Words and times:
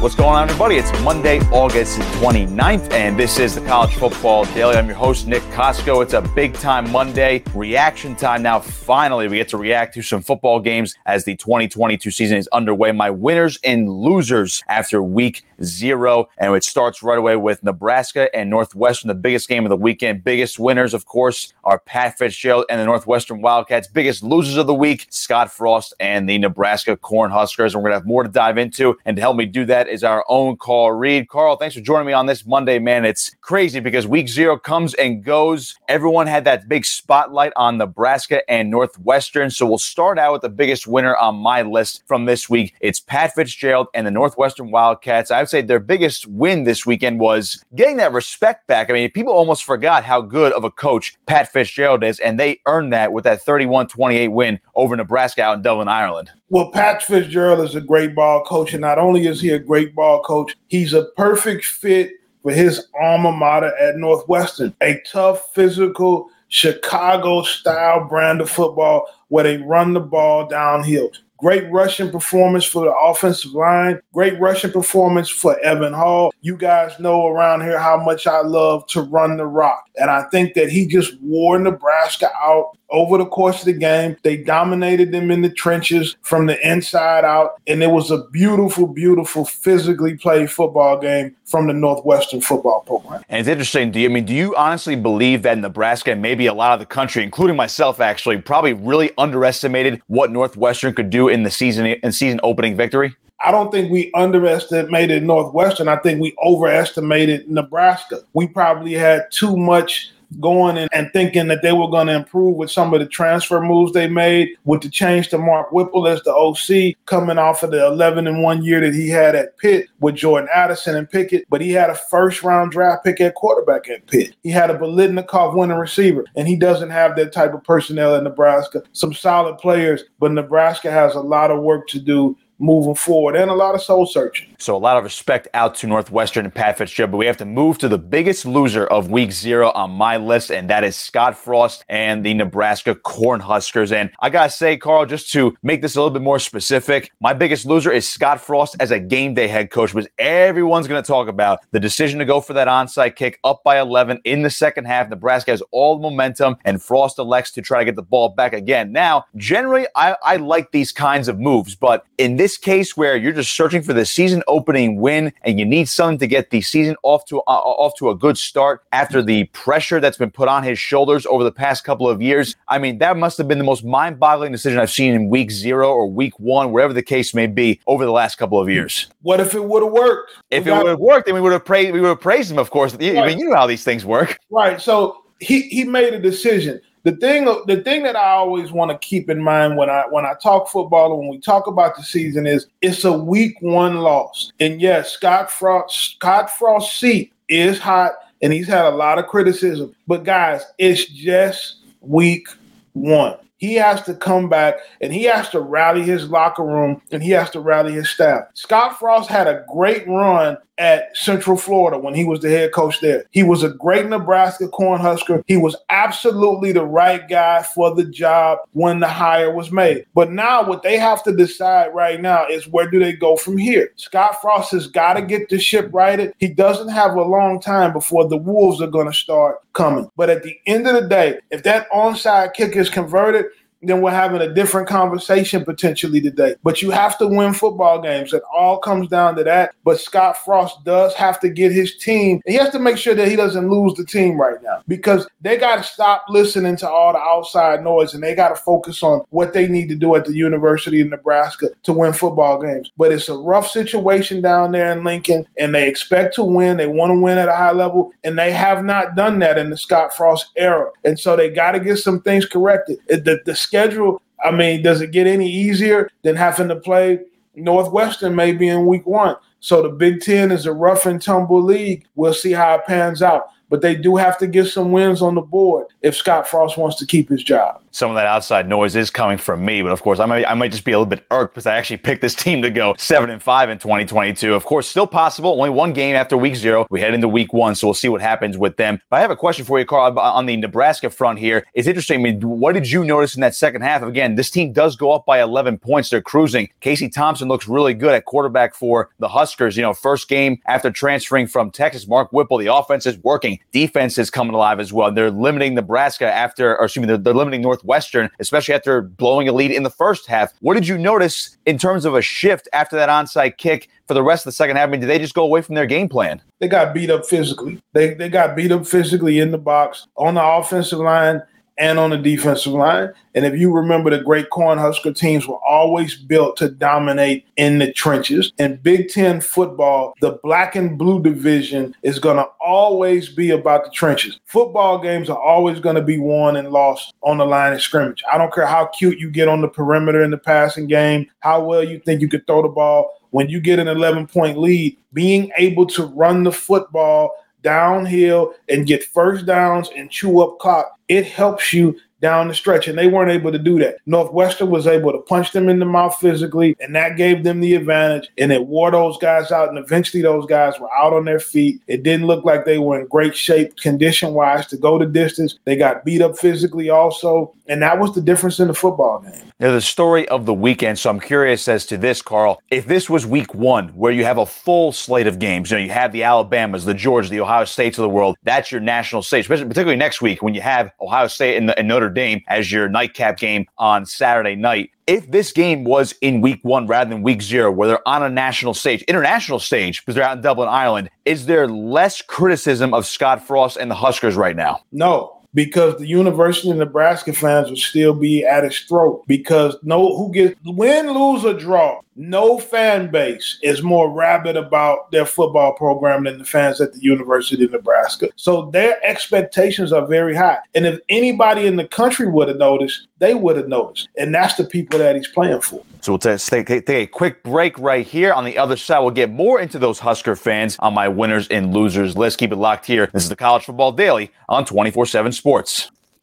What's 0.00 0.14
going 0.14 0.30
on, 0.30 0.44
everybody? 0.44 0.76
It's 0.76 0.90
Monday, 1.02 1.40
August 1.50 1.98
29th, 1.98 2.90
and 2.90 3.20
this 3.20 3.38
is 3.38 3.54
the 3.54 3.60
College 3.60 3.94
Football 3.96 4.46
Daily. 4.46 4.76
I'm 4.76 4.86
your 4.86 4.96
host, 4.96 5.26
Nick 5.26 5.42
Kosko. 5.52 6.02
It's 6.02 6.14
a 6.14 6.22
big 6.22 6.54
time 6.54 6.90
Monday, 6.90 7.44
reaction 7.54 8.16
time. 8.16 8.42
Now, 8.42 8.60
finally, 8.60 9.28
we 9.28 9.36
get 9.36 9.48
to 9.48 9.58
react 9.58 9.92
to 9.96 10.02
some 10.02 10.22
football 10.22 10.58
games 10.58 10.94
as 11.04 11.26
the 11.26 11.36
2022 11.36 12.10
season 12.10 12.38
is 12.38 12.48
underway. 12.50 12.92
My 12.92 13.10
winners 13.10 13.58
and 13.62 13.90
losers 13.90 14.64
after 14.68 15.02
week 15.02 15.44
zero, 15.62 16.28
and 16.38 16.54
it 16.54 16.64
starts 16.64 17.02
right 17.02 17.18
away 17.18 17.36
with 17.36 17.62
Nebraska 17.62 18.34
and 18.34 18.50
Northwestern, 18.50 19.08
the 19.08 19.14
biggest 19.14 19.48
game 19.48 19.64
of 19.64 19.70
the 19.70 19.76
weekend. 19.76 20.24
Biggest 20.24 20.58
winners, 20.58 20.94
of 20.94 21.06
course, 21.06 21.52
are 21.64 21.78
Pat 21.78 22.18
Fitzgerald 22.18 22.64
and 22.70 22.80
the 22.80 22.84
Northwestern 22.84 23.40
Wildcats. 23.40 23.88
Biggest 23.88 24.22
losers 24.22 24.56
of 24.56 24.66
the 24.66 24.74
week, 24.74 25.06
Scott 25.10 25.52
Frost 25.52 25.94
and 26.00 26.28
the 26.28 26.38
Nebraska 26.38 26.96
Cornhuskers. 26.96 27.74
And 27.74 27.76
we're 27.76 27.90
going 27.90 27.92
to 27.92 27.98
have 27.98 28.06
more 28.06 28.22
to 28.22 28.28
dive 28.28 28.58
into, 28.58 28.96
and 29.04 29.16
to 29.16 29.20
help 29.20 29.36
me 29.36 29.46
do 29.46 29.64
that 29.66 29.88
is 29.88 30.04
our 30.04 30.24
own 30.28 30.56
Carl 30.56 30.92
Reed. 30.92 31.28
Carl, 31.28 31.56
thanks 31.56 31.74
for 31.74 31.80
joining 31.80 32.06
me 32.06 32.12
on 32.12 32.26
this 32.26 32.46
Monday, 32.46 32.78
man. 32.78 33.04
It's 33.04 33.34
crazy 33.40 33.80
because 33.80 34.06
week 34.06 34.28
zero 34.28 34.58
comes 34.58 34.94
and 34.94 35.24
goes. 35.24 35.78
Everyone 35.88 36.26
had 36.26 36.44
that 36.44 36.68
big 36.68 36.84
spotlight 36.84 37.52
on 37.56 37.78
Nebraska 37.78 38.48
and 38.50 38.70
Northwestern. 38.70 39.50
So 39.50 39.66
we'll 39.66 39.78
start 39.78 40.18
out 40.18 40.32
with 40.32 40.42
the 40.42 40.48
biggest 40.48 40.86
winner 40.86 41.16
on 41.16 41.36
my 41.36 41.62
list 41.62 42.02
from 42.06 42.24
this 42.24 42.48
week. 42.48 42.74
It's 42.80 43.00
Pat 43.00 43.34
Fitzgerald 43.34 43.88
and 43.94 44.06
the 44.06 44.10
Northwestern 44.10 44.70
Wildcats. 44.70 45.30
I 45.30 45.40
would 45.52 45.62
say 45.62 45.66
their 45.66 45.80
biggest 45.80 46.26
win 46.26 46.64
this 46.64 46.86
weekend 46.86 47.20
was 47.20 47.62
getting 47.74 47.96
that 47.96 48.12
respect 48.12 48.66
back. 48.66 48.88
I 48.88 48.92
mean, 48.92 49.10
people 49.10 49.32
almost 49.32 49.64
forgot 49.64 50.04
how 50.04 50.20
good 50.20 50.52
of 50.52 50.64
a 50.64 50.70
coach 50.70 51.16
Pat 51.26 51.50
Fitzgerald 51.50 52.04
is, 52.04 52.20
and 52.20 52.38
they 52.38 52.60
earned 52.66 52.92
that 52.92 53.12
with 53.12 53.24
that 53.24 53.42
31 53.42 53.88
28 53.88 54.28
win 54.28 54.60
over 54.74 54.96
Nebraska 54.96 55.42
out 55.42 55.56
in 55.56 55.62
Dublin, 55.62 55.88
Ireland. 55.88 56.30
Well, 56.48 56.70
Pat 56.70 57.02
Fitzgerald 57.02 57.66
is 57.66 57.74
a 57.74 57.80
great 57.80 58.14
ball 58.14 58.44
coach, 58.44 58.72
and 58.72 58.80
not 58.80 58.98
only 58.98 59.26
is 59.26 59.40
he 59.40 59.50
a 59.50 59.58
great 59.58 59.94
ball 59.94 60.22
coach, 60.22 60.56
he's 60.68 60.92
a 60.92 61.06
perfect 61.16 61.64
fit 61.64 62.12
for 62.42 62.52
his 62.52 62.86
alma 63.00 63.32
mater 63.32 63.76
at 63.76 63.96
Northwestern. 63.96 64.74
A 64.80 65.00
tough, 65.06 65.52
physical, 65.54 66.30
Chicago 66.48 67.42
style 67.42 68.08
brand 68.08 68.40
of 68.40 68.50
football 68.50 69.06
where 69.28 69.44
they 69.44 69.58
run 69.58 69.92
the 69.92 70.00
ball 70.00 70.48
downhill. 70.48 71.10
Great 71.40 71.70
rushing 71.70 72.10
performance 72.10 72.64
for 72.64 72.84
the 72.84 72.94
offensive 72.94 73.52
line. 73.52 74.00
Great 74.12 74.38
rushing 74.38 74.70
performance 74.70 75.28
for 75.28 75.58
Evan 75.60 75.92
Hull. 75.92 76.32
You 76.42 76.56
guys 76.56 76.98
know 77.00 77.26
around 77.26 77.62
here 77.62 77.78
how 77.78 77.96
much 77.96 78.26
I 78.26 78.40
love 78.40 78.86
to 78.88 79.00
run 79.00 79.36
the 79.36 79.46
rock. 79.46 79.88
And 79.96 80.10
I 80.10 80.22
think 80.24 80.54
that 80.54 80.70
he 80.70 80.86
just 80.86 81.20
wore 81.20 81.58
Nebraska 81.58 82.30
out 82.42 82.76
over 82.90 83.18
the 83.18 83.26
course 83.26 83.60
of 83.60 83.66
the 83.66 83.72
game. 83.72 84.16
They 84.22 84.36
dominated 84.36 85.12
them 85.12 85.30
in 85.30 85.42
the 85.42 85.50
trenches 85.50 86.16
from 86.22 86.46
the 86.46 86.58
inside 86.68 87.24
out. 87.24 87.60
And 87.66 87.82
it 87.82 87.90
was 87.90 88.10
a 88.10 88.24
beautiful, 88.28 88.86
beautiful, 88.86 89.44
physically 89.44 90.16
played 90.16 90.50
football 90.50 90.98
game 90.98 91.36
from 91.44 91.66
the 91.66 91.72
Northwestern 91.72 92.40
football 92.40 92.80
program. 92.80 93.22
And 93.28 93.40
it's 93.40 93.48
interesting. 93.48 93.90
Do 93.90 94.00
you 94.00 94.08
I 94.08 94.12
mean 94.12 94.24
do 94.24 94.34
you 94.34 94.54
honestly 94.56 94.96
believe 94.96 95.42
that 95.42 95.58
Nebraska 95.58 96.12
and 96.12 96.22
maybe 96.22 96.46
a 96.46 96.54
lot 96.54 96.72
of 96.72 96.80
the 96.80 96.86
country, 96.86 97.22
including 97.22 97.56
myself 97.56 98.00
actually, 98.00 98.38
probably 98.38 98.72
really 98.72 99.10
underestimated 99.18 100.00
what 100.06 100.30
Northwestern 100.30 100.94
could 100.94 101.10
do 101.10 101.28
in 101.30 101.42
the 101.42 101.50
season 101.50 101.86
in 101.86 102.12
season 102.12 102.40
opening 102.42 102.76
victory? 102.76 103.14
I 103.42 103.50
don't 103.50 103.72
think 103.72 103.90
we 103.90 104.10
underestimated 104.12 105.22
Northwestern. 105.22 105.88
I 105.88 105.96
think 105.96 106.20
we 106.20 106.34
overestimated 106.44 107.50
Nebraska. 107.50 108.20
We 108.34 108.46
probably 108.46 108.92
had 108.92 109.30
too 109.30 109.56
much 109.56 110.12
going 110.38 110.78
and, 110.78 110.88
and 110.92 111.12
thinking 111.12 111.48
that 111.48 111.62
they 111.62 111.72
were 111.72 111.88
going 111.88 112.06
to 112.06 112.14
improve 112.14 112.56
with 112.56 112.70
some 112.70 112.94
of 112.94 113.00
the 113.00 113.06
transfer 113.06 113.60
moves 113.60 113.92
they 113.92 114.08
made, 114.08 114.50
with 114.64 114.82
the 114.82 114.88
change 114.88 115.28
to 115.28 115.38
Mark 115.38 115.72
Whipple 115.72 116.06
as 116.06 116.22
the 116.22 116.32
OC, 116.32 116.96
coming 117.06 117.38
off 117.38 117.62
of 117.62 117.70
the 117.70 117.86
11 117.86 118.26
and 118.26 118.42
one 118.42 118.62
year 118.62 118.80
that 118.80 118.94
he 118.94 119.08
had 119.08 119.34
at 119.34 119.56
Pitt 119.58 119.88
with 120.00 120.14
Jordan 120.14 120.48
Addison 120.54 120.96
and 120.96 121.10
Pickett. 121.10 121.46
But 121.50 121.60
he 121.60 121.70
had 121.70 121.90
a 121.90 121.94
first 121.94 122.42
round 122.42 122.70
draft 122.70 123.04
pick 123.04 123.20
at 123.20 123.34
quarterback 123.34 123.88
at 123.88 124.06
Pitt. 124.06 124.36
He 124.42 124.50
had 124.50 124.70
a 124.70 124.78
Biletnikoff 124.78 125.54
winning 125.54 125.78
receiver, 125.78 126.24
and 126.36 126.46
he 126.46 126.56
doesn't 126.56 126.90
have 126.90 127.16
that 127.16 127.32
type 127.32 127.54
of 127.54 127.64
personnel 127.64 128.14
in 128.14 128.24
Nebraska. 128.24 128.82
Some 128.92 129.12
solid 129.12 129.58
players, 129.58 130.04
but 130.18 130.32
Nebraska 130.32 130.90
has 130.90 131.14
a 131.14 131.20
lot 131.20 131.50
of 131.50 131.62
work 131.62 131.88
to 131.88 131.98
do 131.98 132.36
moving 132.60 132.94
forward 132.94 133.34
and 133.34 133.50
a 133.50 133.54
lot 133.54 133.74
of 133.74 133.82
soul 133.82 134.06
searching. 134.06 134.54
So 134.58 134.76
a 134.76 134.78
lot 134.78 134.98
of 134.98 135.04
respect 135.04 135.48
out 135.54 135.74
to 135.76 135.86
Northwestern 135.86 136.44
and 136.44 136.54
Pat 136.54 136.76
Fitzgerald, 136.78 137.12
but 137.12 137.16
we 137.16 137.26
have 137.26 137.38
to 137.38 137.46
move 137.46 137.78
to 137.78 137.88
the 137.88 137.98
biggest 137.98 138.44
loser 138.44 138.86
of 138.86 139.10
week 139.10 139.32
zero 139.32 139.70
on 139.70 139.90
my 139.90 140.18
list, 140.18 140.50
and 140.50 140.68
that 140.68 140.84
is 140.84 140.96
Scott 140.96 141.36
Frost 141.36 141.84
and 141.88 142.24
the 142.24 142.34
Nebraska 142.34 142.94
Cornhuskers. 142.94 143.92
And 143.92 144.10
I 144.20 144.28
gotta 144.28 144.50
say, 144.50 144.76
Carl, 144.76 145.06
just 145.06 145.32
to 145.32 145.56
make 145.62 145.80
this 145.80 145.96
a 145.96 145.98
little 145.98 146.10
bit 146.10 146.22
more 146.22 146.38
specific, 146.38 147.10
my 147.20 147.32
biggest 147.32 147.64
loser 147.64 147.90
is 147.90 148.06
Scott 148.06 148.40
Frost 148.40 148.76
as 148.80 148.90
a 148.90 149.00
game 149.00 149.32
day 149.32 149.48
head 149.48 149.70
coach, 149.70 149.94
because 149.94 150.08
everyone's 150.18 150.86
gonna 150.86 151.02
talk 151.02 151.28
about 151.28 151.60
the 151.70 151.80
decision 151.80 152.18
to 152.18 152.26
go 152.26 152.40
for 152.40 152.52
that 152.52 152.68
onside 152.68 153.16
kick 153.16 153.40
up 153.44 153.62
by 153.64 153.80
11 153.80 154.20
in 154.24 154.42
the 154.42 154.50
second 154.50 154.84
half. 154.84 155.08
Nebraska 155.08 155.50
has 155.50 155.62
all 155.70 155.96
the 155.96 156.02
momentum, 156.02 156.56
and 156.66 156.82
Frost 156.82 157.18
elects 157.18 157.50
to 157.52 157.62
try 157.62 157.78
to 157.78 157.84
get 157.86 157.96
the 157.96 158.02
ball 158.02 158.28
back 158.28 158.52
again. 158.52 158.92
Now, 158.92 159.24
generally, 159.36 159.86
I, 159.96 160.16
I 160.22 160.36
like 160.36 160.72
these 160.72 160.92
kinds 160.92 161.28
of 161.28 161.38
moves, 161.38 161.74
but 161.74 162.04
in 162.18 162.36
this 162.36 162.49
case 162.56 162.96
where 162.96 163.16
you're 163.16 163.32
just 163.32 163.54
searching 163.54 163.82
for 163.82 163.92
the 163.92 164.04
season 164.04 164.42
opening 164.46 164.96
win 165.00 165.32
and 165.42 165.58
you 165.58 165.64
need 165.64 165.88
something 165.88 166.18
to 166.18 166.26
get 166.26 166.50
the 166.50 166.60
season 166.60 166.96
off 167.02 167.24
to 167.26 167.40
uh, 167.40 167.42
off 167.50 167.96
to 167.98 168.10
a 168.10 168.14
good 168.14 168.36
start 168.38 168.82
after 168.92 169.22
the 169.22 169.44
pressure 169.46 170.00
that's 170.00 170.16
been 170.16 170.30
put 170.30 170.48
on 170.48 170.62
his 170.62 170.78
shoulders 170.78 171.26
over 171.26 171.44
the 171.44 171.52
past 171.52 171.84
couple 171.84 172.08
of 172.08 172.20
years. 172.22 172.56
I 172.68 172.78
mean, 172.78 172.98
that 172.98 173.16
must 173.16 173.38
have 173.38 173.48
been 173.48 173.58
the 173.58 173.64
most 173.64 173.84
mind-boggling 173.84 174.52
decision 174.52 174.78
I've 174.78 174.90
seen 174.90 175.14
in 175.14 175.28
week 175.28 175.50
0 175.50 175.88
or 175.88 176.06
week 176.06 176.38
1, 176.38 176.72
wherever 176.72 176.92
the 176.92 177.02
case 177.02 177.34
may 177.34 177.46
be 177.46 177.80
over 177.86 178.04
the 178.04 178.12
last 178.12 178.36
couple 178.36 178.60
of 178.60 178.68
years. 178.68 179.08
What 179.22 179.40
if 179.40 179.54
it 179.54 179.64
would 179.64 179.82
have 179.82 179.92
worked? 179.92 180.32
If 180.50 180.66
it 180.66 180.72
would 180.72 180.86
have 180.86 181.00
worked, 181.00 181.26
then 181.26 181.34
we 181.34 181.40
would 181.40 181.52
have 181.52 181.64
praised 181.64 181.92
we 181.92 182.00
would 182.00 182.08
have 182.08 182.20
praised 182.20 182.50
him, 182.50 182.58
of 182.58 182.70
course. 182.70 182.94
Right. 182.94 183.18
I 183.18 183.26
mean, 183.26 183.38
you 183.38 183.48
know 183.48 183.56
how 183.56 183.66
these 183.66 183.84
things 183.84 184.04
work. 184.04 184.38
Right. 184.50 184.80
So 184.80 185.24
he 185.40 185.62
he 185.62 185.84
made 185.84 186.14
a 186.14 186.20
decision 186.20 186.80
the 187.02 187.12
thing 187.12 187.44
the 187.66 187.82
thing 187.82 188.02
that 188.02 188.16
I 188.16 188.30
always 188.30 188.72
want 188.72 188.90
to 188.90 188.98
keep 188.98 189.30
in 189.30 189.40
mind 189.40 189.76
when 189.76 189.88
I 189.88 190.04
when 190.10 190.26
I 190.26 190.34
talk 190.42 190.68
football 190.68 191.18
when 191.18 191.28
we 191.28 191.38
talk 191.38 191.66
about 191.66 191.96
the 191.96 192.02
season 192.02 192.46
is 192.46 192.66
it's 192.82 193.04
a 193.04 193.12
week 193.12 193.56
one 193.60 193.98
loss. 193.98 194.52
And 194.60 194.80
yes, 194.80 195.12
Scott 195.12 195.50
Frost 195.50 196.14
Scott 196.16 196.50
Frost's 196.50 196.98
seat 196.98 197.32
is 197.48 197.78
hot 197.78 198.12
and 198.42 198.52
he's 198.52 198.68
had 198.68 198.84
a 198.84 198.90
lot 198.90 199.18
of 199.18 199.26
criticism. 199.26 199.94
But 200.06 200.24
guys, 200.24 200.64
it's 200.78 201.06
just 201.06 201.76
week 202.00 202.48
one. 202.92 203.36
He 203.60 203.74
has 203.74 204.02
to 204.04 204.14
come 204.14 204.48
back 204.48 204.76
and 205.02 205.12
he 205.12 205.24
has 205.24 205.50
to 205.50 205.60
rally 205.60 206.02
his 206.02 206.28
locker 206.28 206.64
room 206.64 207.02
and 207.12 207.22
he 207.22 207.30
has 207.30 207.50
to 207.50 207.60
rally 207.60 207.92
his 207.92 208.08
staff. 208.08 208.44
Scott 208.54 208.98
Frost 208.98 209.28
had 209.28 209.46
a 209.46 209.64
great 209.70 210.08
run 210.08 210.56
at 210.80 211.14
Central 211.14 211.58
Florida 211.58 211.98
when 211.98 212.14
he 212.14 212.24
was 212.24 212.40
the 212.40 212.48
head 212.48 212.72
coach 212.72 213.00
there. 213.00 213.26
He 213.32 213.42
was 213.42 213.62
a 213.62 213.68
great 213.68 214.06
Nebraska 214.06 214.66
Cornhusker. 214.66 215.44
He 215.46 215.58
was 215.58 215.76
absolutely 215.90 216.72
the 216.72 216.86
right 216.86 217.28
guy 217.28 217.62
for 217.74 217.94
the 217.94 218.04
job 218.04 218.58
when 218.72 218.98
the 218.98 219.06
hire 219.06 219.54
was 219.54 219.70
made. 219.70 220.06
But 220.14 220.32
now 220.32 220.66
what 220.66 220.82
they 220.82 220.96
have 220.96 221.22
to 221.24 221.36
decide 221.36 221.94
right 221.94 222.18
now 222.18 222.46
is 222.48 222.66
where 222.66 222.90
do 222.90 222.98
they 222.98 223.12
go 223.12 223.36
from 223.36 223.58
here? 223.58 223.92
Scott 223.96 224.40
Frost 224.40 224.72
has 224.72 224.86
got 224.86 225.14
to 225.14 225.22
get 225.22 225.50
the 225.50 225.58
ship 225.58 225.90
righted. 225.92 226.32
He 226.38 226.48
doesn't 226.48 226.88
have 226.88 227.14
a 227.14 227.22
long 227.22 227.60
time 227.60 227.92
before 227.92 228.26
the 228.26 228.38
Wolves 228.38 228.80
are 228.80 228.86
going 228.86 229.06
to 229.06 229.12
start 229.12 229.58
coming. 229.74 230.10
But 230.16 230.30
at 230.30 230.42
the 230.42 230.58
end 230.66 230.86
of 230.86 230.94
the 230.94 231.06
day, 231.06 231.40
if 231.50 231.62
that 231.64 231.90
onside 231.90 232.54
kick 232.54 232.74
is 232.74 232.88
converted, 232.88 233.44
then 233.82 234.00
we're 234.02 234.10
having 234.10 234.40
a 234.42 234.52
different 234.52 234.88
conversation 234.88 235.64
potentially 235.64 236.20
today. 236.20 236.54
But 236.62 236.82
you 236.82 236.90
have 236.90 237.16
to 237.18 237.26
win 237.26 237.54
football 237.54 238.00
games. 238.00 238.32
It 238.32 238.42
all 238.54 238.78
comes 238.78 239.08
down 239.08 239.36
to 239.36 239.44
that. 239.44 239.74
But 239.84 240.00
Scott 240.00 240.36
Frost 240.44 240.84
does 240.84 241.14
have 241.14 241.40
to 241.40 241.48
get 241.48 241.72
his 241.72 241.96
team, 241.96 242.40
he 242.46 242.54
has 242.54 242.70
to 242.70 242.78
make 242.78 242.96
sure 242.96 243.14
that 243.14 243.28
he 243.28 243.36
doesn't 243.36 243.70
lose 243.70 243.94
the 243.94 244.04
team 244.04 244.40
right 244.40 244.62
now 244.62 244.82
because 244.88 245.26
they 245.40 245.56
got 245.56 245.76
to 245.76 245.82
stop 245.82 246.24
listening 246.28 246.76
to 246.76 246.88
all 246.88 247.12
the 247.12 247.18
outside 247.18 247.82
noise 247.82 248.14
and 248.14 248.22
they 248.22 248.34
got 248.34 248.50
to 248.50 248.56
focus 248.56 249.02
on 249.02 249.22
what 249.30 249.52
they 249.52 249.68
need 249.68 249.88
to 249.88 249.94
do 249.94 250.14
at 250.14 250.24
the 250.24 250.34
University 250.34 251.00
of 251.00 251.08
Nebraska 251.08 251.68
to 251.82 251.92
win 251.92 252.12
football 252.12 252.60
games. 252.60 252.90
But 252.96 253.12
it's 253.12 253.28
a 253.28 253.36
rough 253.36 253.68
situation 253.68 254.42
down 254.42 254.72
there 254.72 254.92
in 254.92 255.04
Lincoln 255.04 255.46
and 255.58 255.74
they 255.74 255.88
expect 255.88 256.34
to 256.34 256.44
win. 256.44 256.76
They 256.76 256.86
want 256.86 257.10
to 257.10 257.20
win 257.20 257.38
at 257.38 257.48
a 257.48 257.56
high 257.56 257.72
level 257.72 258.12
and 258.24 258.38
they 258.38 258.52
have 258.52 258.84
not 258.84 259.16
done 259.16 259.38
that 259.40 259.58
in 259.58 259.70
the 259.70 259.76
Scott 259.76 260.14
Frost 260.14 260.50
era. 260.56 260.90
And 261.04 261.18
so 261.18 261.36
they 261.36 261.50
got 261.50 261.72
to 261.72 261.80
get 261.80 261.96
some 261.96 262.20
things 262.20 262.46
corrected. 262.46 262.98
The, 263.08 263.40
the 263.44 263.54
schedule, 263.70 264.20
I 264.44 264.50
mean, 264.50 264.82
does 264.82 265.00
it 265.00 265.12
get 265.12 265.28
any 265.28 265.48
easier 265.48 266.10
than 266.22 266.34
having 266.34 266.66
to 266.68 266.76
play 266.76 267.20
Northwestern 267.54 268.34
maybe 268.34 268.66
in 268.66 268.84
week 268.84 269.06
one? 269.06 269.36
So 269.60 269.80
the 269.80 269.90
Big 269.90 270.22
Ten 270.22 270.50
is 270.50 270.66
a 270.66 270.72
rough 270.72 271.06
and 271.06 271.22
tumble 271.22 271.62
league. 271.62 272.04
We'll 272.16 272.34
see 272.34 272.50
how 272.50 272.74
it 272.74 272.86
pans 272.86 273.22
out. 273.22 273.46
But 273.68 273.80
they 273.80 273.94
do 273.94 274.16
have 274.16 274.38
to 274.38 274.48
get 274.48 274.66
some 274.66 274.90
wins 274.90 275.22
on 275.22 275.36
the 275.36 275.40
board 275.40 275.86
if 276.02 276.16
Scott 276.16 276.48
Frost 276.48 276.76
wants 276.76 276.96
to 276.96 277.06
keep 277.06 277.28
his 277.28 277.44
job 277.44 277.80
some 277.90 278.10
of 278.10 278.16
that 278.16 278.26
outside 278.26 278.68
noise 278.68 278.96
is 278.96 279.10
coming 279.10 279.38
from 279.38 279.64
me. 279.64 279.82
But 279.82 279.92
of 279.92 280.02
course, 280.02 280.18
I 280.20 280.26
might 280.26 280.44
I 280.46 280.54
might 280.54 280.72
just 280.72 280.84
be 280.84 280.92
a 280.92 280.98
little 280.98 281.10
bit 281.10 281.24
irked 281.30 281.54
because 281.54 281.66
I 281.66 281.76
actually 281.76 281.98
picked 281.98 282.22
this 282.22 282.34
team 282.34 282.62
to 282.62 282.70
go 282.70 282.94
seven 282.98 283.30
and 283.30 283.42
five 283.42 283.70
in 283.70 283.78
2022. 283.78 284.54
Of 284.54 284.64
course, 284.64 284.88
still 284.88 285.06
possible. 285.06 285.52
Only 285.52 285.70
one 285.70 285.92
game 285.92 286.16
after 286.16 286.36
week 286.36 286.56
zero. 286.56 286.86
We 286.90 287.00
head 287.00 287.14
into 287.14 287.28
week 287.28 287.52
one, 287.52 287.74
so 287.74 287.86
we'll 287.86 287.94
see 287.94 288.08
what 288.08 288.20
happens 288.20 288.56
with 288.56 288.76
them. 288.76 289.00
But 289.10 289.16
I 289.16 289.20
have 289.20 289.30
a 289.30 289.36
question 289.36 289.64
for 289.64 289.78
you, 289.78 289.84
Carl, 289.84 290.18
on 290.18 290.46
the 290.46 290.56
Nebraska 290.56 291.10
front 291.10 291.38
here. 291.38 291.66
It's 291.74 291.88
interesting. 291.88 292.20
I 292.20 292.22
mean, 292.22 292.40
what 292.40 292.72
did 292.72 292.90
you 292.90 293.04
notice 293.04 293.34
in 293.34 293.40
that 293.40 293.54
second 293.54 293.82
half? 293.82 294.02
Again, 294.02 294.34
this 294.34 294.50
team 294.50 294.72
does 294.72 294.96
go 294.96 295.12
up 295.12 295.26
by 295.26 295.40
11 295.40 295.78
points. 295.78 296.10
They're 296.10 296.22
cruising. 296.22 296.68
Casey 296.80 297.08
Thompson 297.08 297.48
looks 297.48 297.68
really 297.68 297.94
good 297.94 298.14
at 298.14 298.24
quarterback 298.24 298.74
for 298.74 299.10
the 299.18 299.28
Huskers. 299.28 299.76
You 299.76 299.82
know, 299.82 299.94
first 299.94 300.28
game 300.28 300.60
after 300.66 300.90
transferring 300.90 301.46
from 301.46 301.70
Texas. 301.70 302.06
Mark 302.06 302.32
Whipple, 302.32 302.58
the 302.58 302.72
offense 302.72 303.06
is 303.06 303.18
working. 303.18 303.58
Defense 303.72 304.18
is 304.18 304.30
coming 304.30 304.54
alive 304.54 304.80
as 304.80 304.92
well. 304.92 305.12
They're 305.12 305.30
limiting 305.30 305.74
Nebraska 305.74 306.30
after, 306.30 306.76
or 306.76 306.84
excuse 306.84 307.02
me, 307.02 307.06
they're, 307.06 307.18
they're 307.18 307.34
limiting 307.34 307.62
Northwestern, 307.80 308.30
especially 308.38 308.74
after 308.74 309.02
blowing 309.02 309.48
a 309.48 309.52
lead 309.52 309.70
in 309.70 309.82
the 309.82 309.90
first 309.90 310.26
half. 310.26 310.52
What 310.60 310.74
did 310.74 310.86
you 310.86 310.98
notice 310.98 311.56
in 311.66 311.78
terms 311.78 312.04
of 312.04 312.14
a 312.14 312.22
shift 312.22 312.68
after 312.72 312.96
that 312.96 313.08
onside 313.08 313.56
kick 313.56 313.88
for 314.06 314.14
the 314.14 314.22
rest 314.22 314.42
of 314.42 314.50
the 314.50 314.56
second 314.56 314.76
half? 314.76 314.88
I 314.88 314.92
mean, 314.92 315.00
did 315.00 315.08
they 315.08 315.18
just 315.18 315.34
go 315.34 315.44
away 315.44 315.62
from 315.62 315.74
their 315.74 315.86
game 315.86 316.08
plan? 316.08 316.42
They 316.58 316.68
got 316.68 316.94
beat 316.94 317.10
up 317.10 317.26
physically. 317.26 317.80
They 317.92 318.14
they 318.14 318.28
got 318.28 318.54
beat 318.54 318.72
up 318.72 318.86
physically 318.86 319.38
in 319.38 319.50
the 319.50 319.58
box 319.58 320.06
on 320.16 320.34
the 320.34 320.44
offensive 320.44 320.98
line 320.98 321.42
and 321.80 321.98
on 321.98 322.10
the 322.10 322.18
defensive 322.18 322.74
line. 322.74 323.10
And 323.34 323.46
if 323.46 323.58
you 323.58 323.72
remember, 323.72 324.10
the 324.10 324.22
great 324.22 324.50
Cornhusker 324.50 325.16
teams 325.16 325.48
were 325.48 325.58
always 325.66 326.14
built 326.14 326.56
to 326.58 326.68
dominate 326.68 327.46
in 327.56 327.78
the 327.78 327.90
trenches. 327.92 328.52
In 328.58 328.76
Big 328.76 329.08
Ten 329.08 329.40
football, 329.40 330.14
the 330.20 330.38
black 330.42 330.76
and 330.76 330.98
blue 330.98 331.22
division 331.22 331.96
is 332.02 332.18
going 332.18 332.36
to 332.36 332.46
always 332.60 333.30
be 333.30 333.50
about 333.50 333.84
the 333.84 333.90
trenches. 333.90 334.38
Football 334.44 334.98
games 334.98 335.30
are 335.30 335.40
always 335.40 335.80
going 335.80 335.96
to 335.96 336.02
be 336.02 336.18
won 336.18 336.56
and 336.56 336.70
lost 336.70 337.14
on 337.22 337.38
the 337.38 337.46
line 337.46 337.72
of 337.72 337.80
scrimmage. 337.80 338.22
I 338.30 338.36
don't 338.36 338.52
care 338.52 338.66
how 338.66 338.86
cute 338.86 339.18
you 339.18 339.30
get 339.30 339.48
on 339.48 339.62
the 339.62 339.68
perimeter 339.68 340.22
in 340.22 340.30
the 340.30 340.38
passing 340.38 340.86
game, 340.86 341.28
how 341.40 341.64
well 341.64 341.82
you 341.82 341.98
think 342.00 342.20
you 342.20 342.28
could 342.28 342.46
throw 342.46 342.62
the 342.62 342.68
ball. 342.68 343.16
When 343.30 343.48
you 343.48 343.60
get 343.60 343.78
an 343.78 343.88
11 343.88 344.26
point 344.26 344.58
lead, 344.58 344.98
being 345.14 345.50
able 345.56 345.86
to 345.86 346.04
run 346.06 346.42
the 346.42 346.52
football 346.52 347.32
downhill 347.62 348.54
and 348.68 348.86
get 348.86 349.04
first 349.04 349.46
downs 349.46 349.90
and 349.96 350.10
chew 350.10 350.40
up 350.40 350.58
clock 350.58 350.98
it 351.10 351.26
helps 351.26 351.72
you 351.72 351.98
down 352.20 352.48
the 352.48 352.54
stretch, 352.54 352.88
and 352.88 352.98
they 352.98 353.06
weren't 353.06 353.30
able 353.30 353.52
to 353.52 353.58
do 353.58 353.78
that. 353.78 353.96
Northwestern 354.06 354.70
was 354.70 354.86
able 354.86 355.12
to 355.12 355.18
punch 355.18 355.52
them 355.52 355.68
in 355.68 355.78
the 355.78 355.84
mouth 355.84 356.16
physically, 356.20 356.76
and 356.80 356.94
that 356.94 357.16
gave 357.16 357.44
them 357.44 357.60
the 357.60 357.74
advantage, 357.74 358.28
and 358.38 358.52
it 358.52 358.66
wore 358.66 358.90
those 358.90 359.18
guys 359.18 359.50
out, 359.50 359.68
and 359.68 359.78
eventually 359.78 360.22
those 360.22 360.46
guys 360.46 360.78
were 360.78 360.92
out 360.92 361.12
on 361.12 361.24
their 361.24 361.40
feet. 361.40 361.80
It 361.86 362.02
didn't 362.02 362.26
look 362.26 362.44
like 362.44 362.64
they 362.64 362.78
were 362.78 363.00
in 363.00 363.06
great 363.06 363.36
shape 363.36 363.76
condition 363.76 364.34
wise 364.34 364.66
to 364.68 364.76
go 364.76 364.98
the 364.98 365.06
distance. 365.06 365.58
They 365.64 365.76
got 365.76 366.04
beat 366.04 366.22
up 366.22 366.38
physically 366.38 366.90
also, 366.90 367.54
and 367.66 367.82
that 367.82 367.98
was 367.98 368.14
the 368.14 368.20
difference 368.20 368.60
in 368.60 368.68
the 368.68 368.74
football 368.74 369.20
game. 369.20 369.50
Now, 369.60 369.72
the 369.72 369.80
story 369.80 370.28
of 370.28 370.46
the 370.46 370.54
weekend. 370.54 370.98
So 370.98 371.10
I'm 371.10 371.20
curious 371.20 371.68
as 371.68 371.86
to 371.86 371.98
this, 371.98 372.22
Carl. 372.22 372.62
If 372.70 372.86
this 372.86 373.10
was 373.10 373.26
week 373.26 373.54
one, 373.54 373.88
where 373.88 374.12
you 374.12 374.24
have 374.24 374.38
a 374.38 374.46
full 374.46 374.92
slate 374.92 375.26
of 375.26 375.38
games, 375.38 375.70
you 375.70 375.76
know, 375.76 375.82
you 375.82 375.90
have 375.90 376.12
the 376.12 376.22
Alabamas, 376.22 376.84
the 376.84 376.94
Georgia, 376.94 377.28
the 377.28 377.40
Ohio 377.40 377.64
States 377.64 377.98
of 377.98 378.02
the 378.02 378.08
world, 378.08 378.36
that's 378.42 378.72
your 378.72 378.80
national 378.80 379.22
stage, 379.22 379.46
particularly 379.46 379.96
next 379.96 380.20
week 380.20 380.42
when 380.42 380.54
you 380.54 380.60
have 380.60 380.90
Ohio 381.00 381.26
State 381.26 381.56
and, 381.56 381.70
and 381.78 381.88
Notre 381.88 382.09
Dame 382.10 382.42
as 382.48 382.70
your 382.70 382.88
nightcap 382.88 383.38
game 383.38 383.66
on 383.78 384.06
Saturday 384.06 384.56
night. 384.56 384.90
If 385.06 385.30
this 385.30 385.52
game 385.52 385.84
was 385.84 386.14
in 386.20 386.40
week 386.40 386.60
one 386.62 386.86
rather 386.86 387.10
than 387.10 387.22
week 387.22 387.42
zero, 387.42 387.70
where 387.70 387.88
they're 387.88 388.08
on 388.08 388.22
a 388.22 388.28
national 388.28 388.74
stage, 388.74 389.02
international 389.02 389.58
stage, 389.58 390.00
because 390.00 390.14
they're 390.14 390.24
out 390.24 390.36
in 390.36 390.42
Dublin, 390.42 390.68
Ireland, 390.68 391.10
is 391.24 391.46
there 391.46 391.66
less 391.66 392.22
criticism 392.22 392.94
of 392.94 393.06
Scott 393.06 393.44
Frost 393.46 393.76
and 393.76 393.90
the 393.90 393.96
Huskers 393.96 394.36
right 394.36 394.54
now? 394.54 394.82
No, 394.92 395.40
because 395.54 395.98
the 395.98 396.06
University 396.06 396.70
of 396.70 396.76
Nebraska 396.76 397.32
fans 397.32 397.70
will 397.70 397.76
still 397.76 398.14
be 398.14 398.44
at 398.44 398.64
its 398.64 398.80
throat 398.80 399.24
because 399.26 399.76
no 399.82 400.16
who 400.16 400.32
gets 400.32 400.54
win, 400.64 401.10
lose, 401.10 401.44
or 401.44 401.54
draw. 401.54 402.00
No 402.16 402.58
fan 402.58 403.10
base 403.10 403.58
is 403.62 403.82
more 403.82 404.10
rabid 404.10 404.56
about 404.56 405.12
their 405.12 405.24
football 405.24 405.72
program 405.74 406.24
than 406.24 406.38
the 406.38 406.44
fans 406.44 406.80
at 406.80 406.92
the 406.92 407.00
University 407.00 407.64
of 407.64 407.70
Nebraska. 407.70 408.28
So 408.34 408.68
their 408.72 408.98
expectations 409.04 409.92
are 409.92 410.06
very 410.06 410.34
high. 410.34 410.58
And 410.74 410.86
if 410.86 410.98
anybody 411.08 411.66
in 411.66 411.76
the 411.76 411.86
country 411.86 412.26
would 412.26 412.48
have 412.48 412.56
noticed, 412.56 413.06
they 413.18 413.34
would 413.34 413.56
have 413.56 413.68
noticed. 413.68 414.08
And 414.18 414.34
that's 414.34 414.54
the 414.54 414.64
people 414.64 414.98
that 414.98 415.14
he's 415.14 415.28
playing 415.28 415.60
for. 415.60 415.84
So 416.00 416.12
we'll 416.12 416.18
take, 416.18 416.40
take, 416.40 416.66
take, 416.66 416.90
a 416.90 417.06
quick 417.06 417.44
break 417.44 417.78
right 417.78 418.06
here. 418.06 418.32
On 418.32 418.44
the 418.44 418.58
other 418.58 418.76
side, 418.76 418.98
we'll 419.00 419.10
get 419.12 419.30
more 419.30 419.60
into 419.60 419.78
those 419.78 420.00
Husker 420.00 420.34
fans 420.34 420.76
on 420.80 420.92
my 420.94 421.06
winners 421.06 421.46
and 421.48 421.72
losers 421.72 422.16
list. 422.16 422.38
Keep 422.38 422.52
it 422.52 422.56
locked 422.56 422.86
here. 422.86 423.06
This 423.12 423.22
is 423.22 423.28
the 423.28 423.36
College 423.36 423.64
Football 423.64 423.92
Daily 423.92 424.32
on 424.48 424.64
24 424.64 425.06
7 425.06 425.30
Sports. 425.30 425.90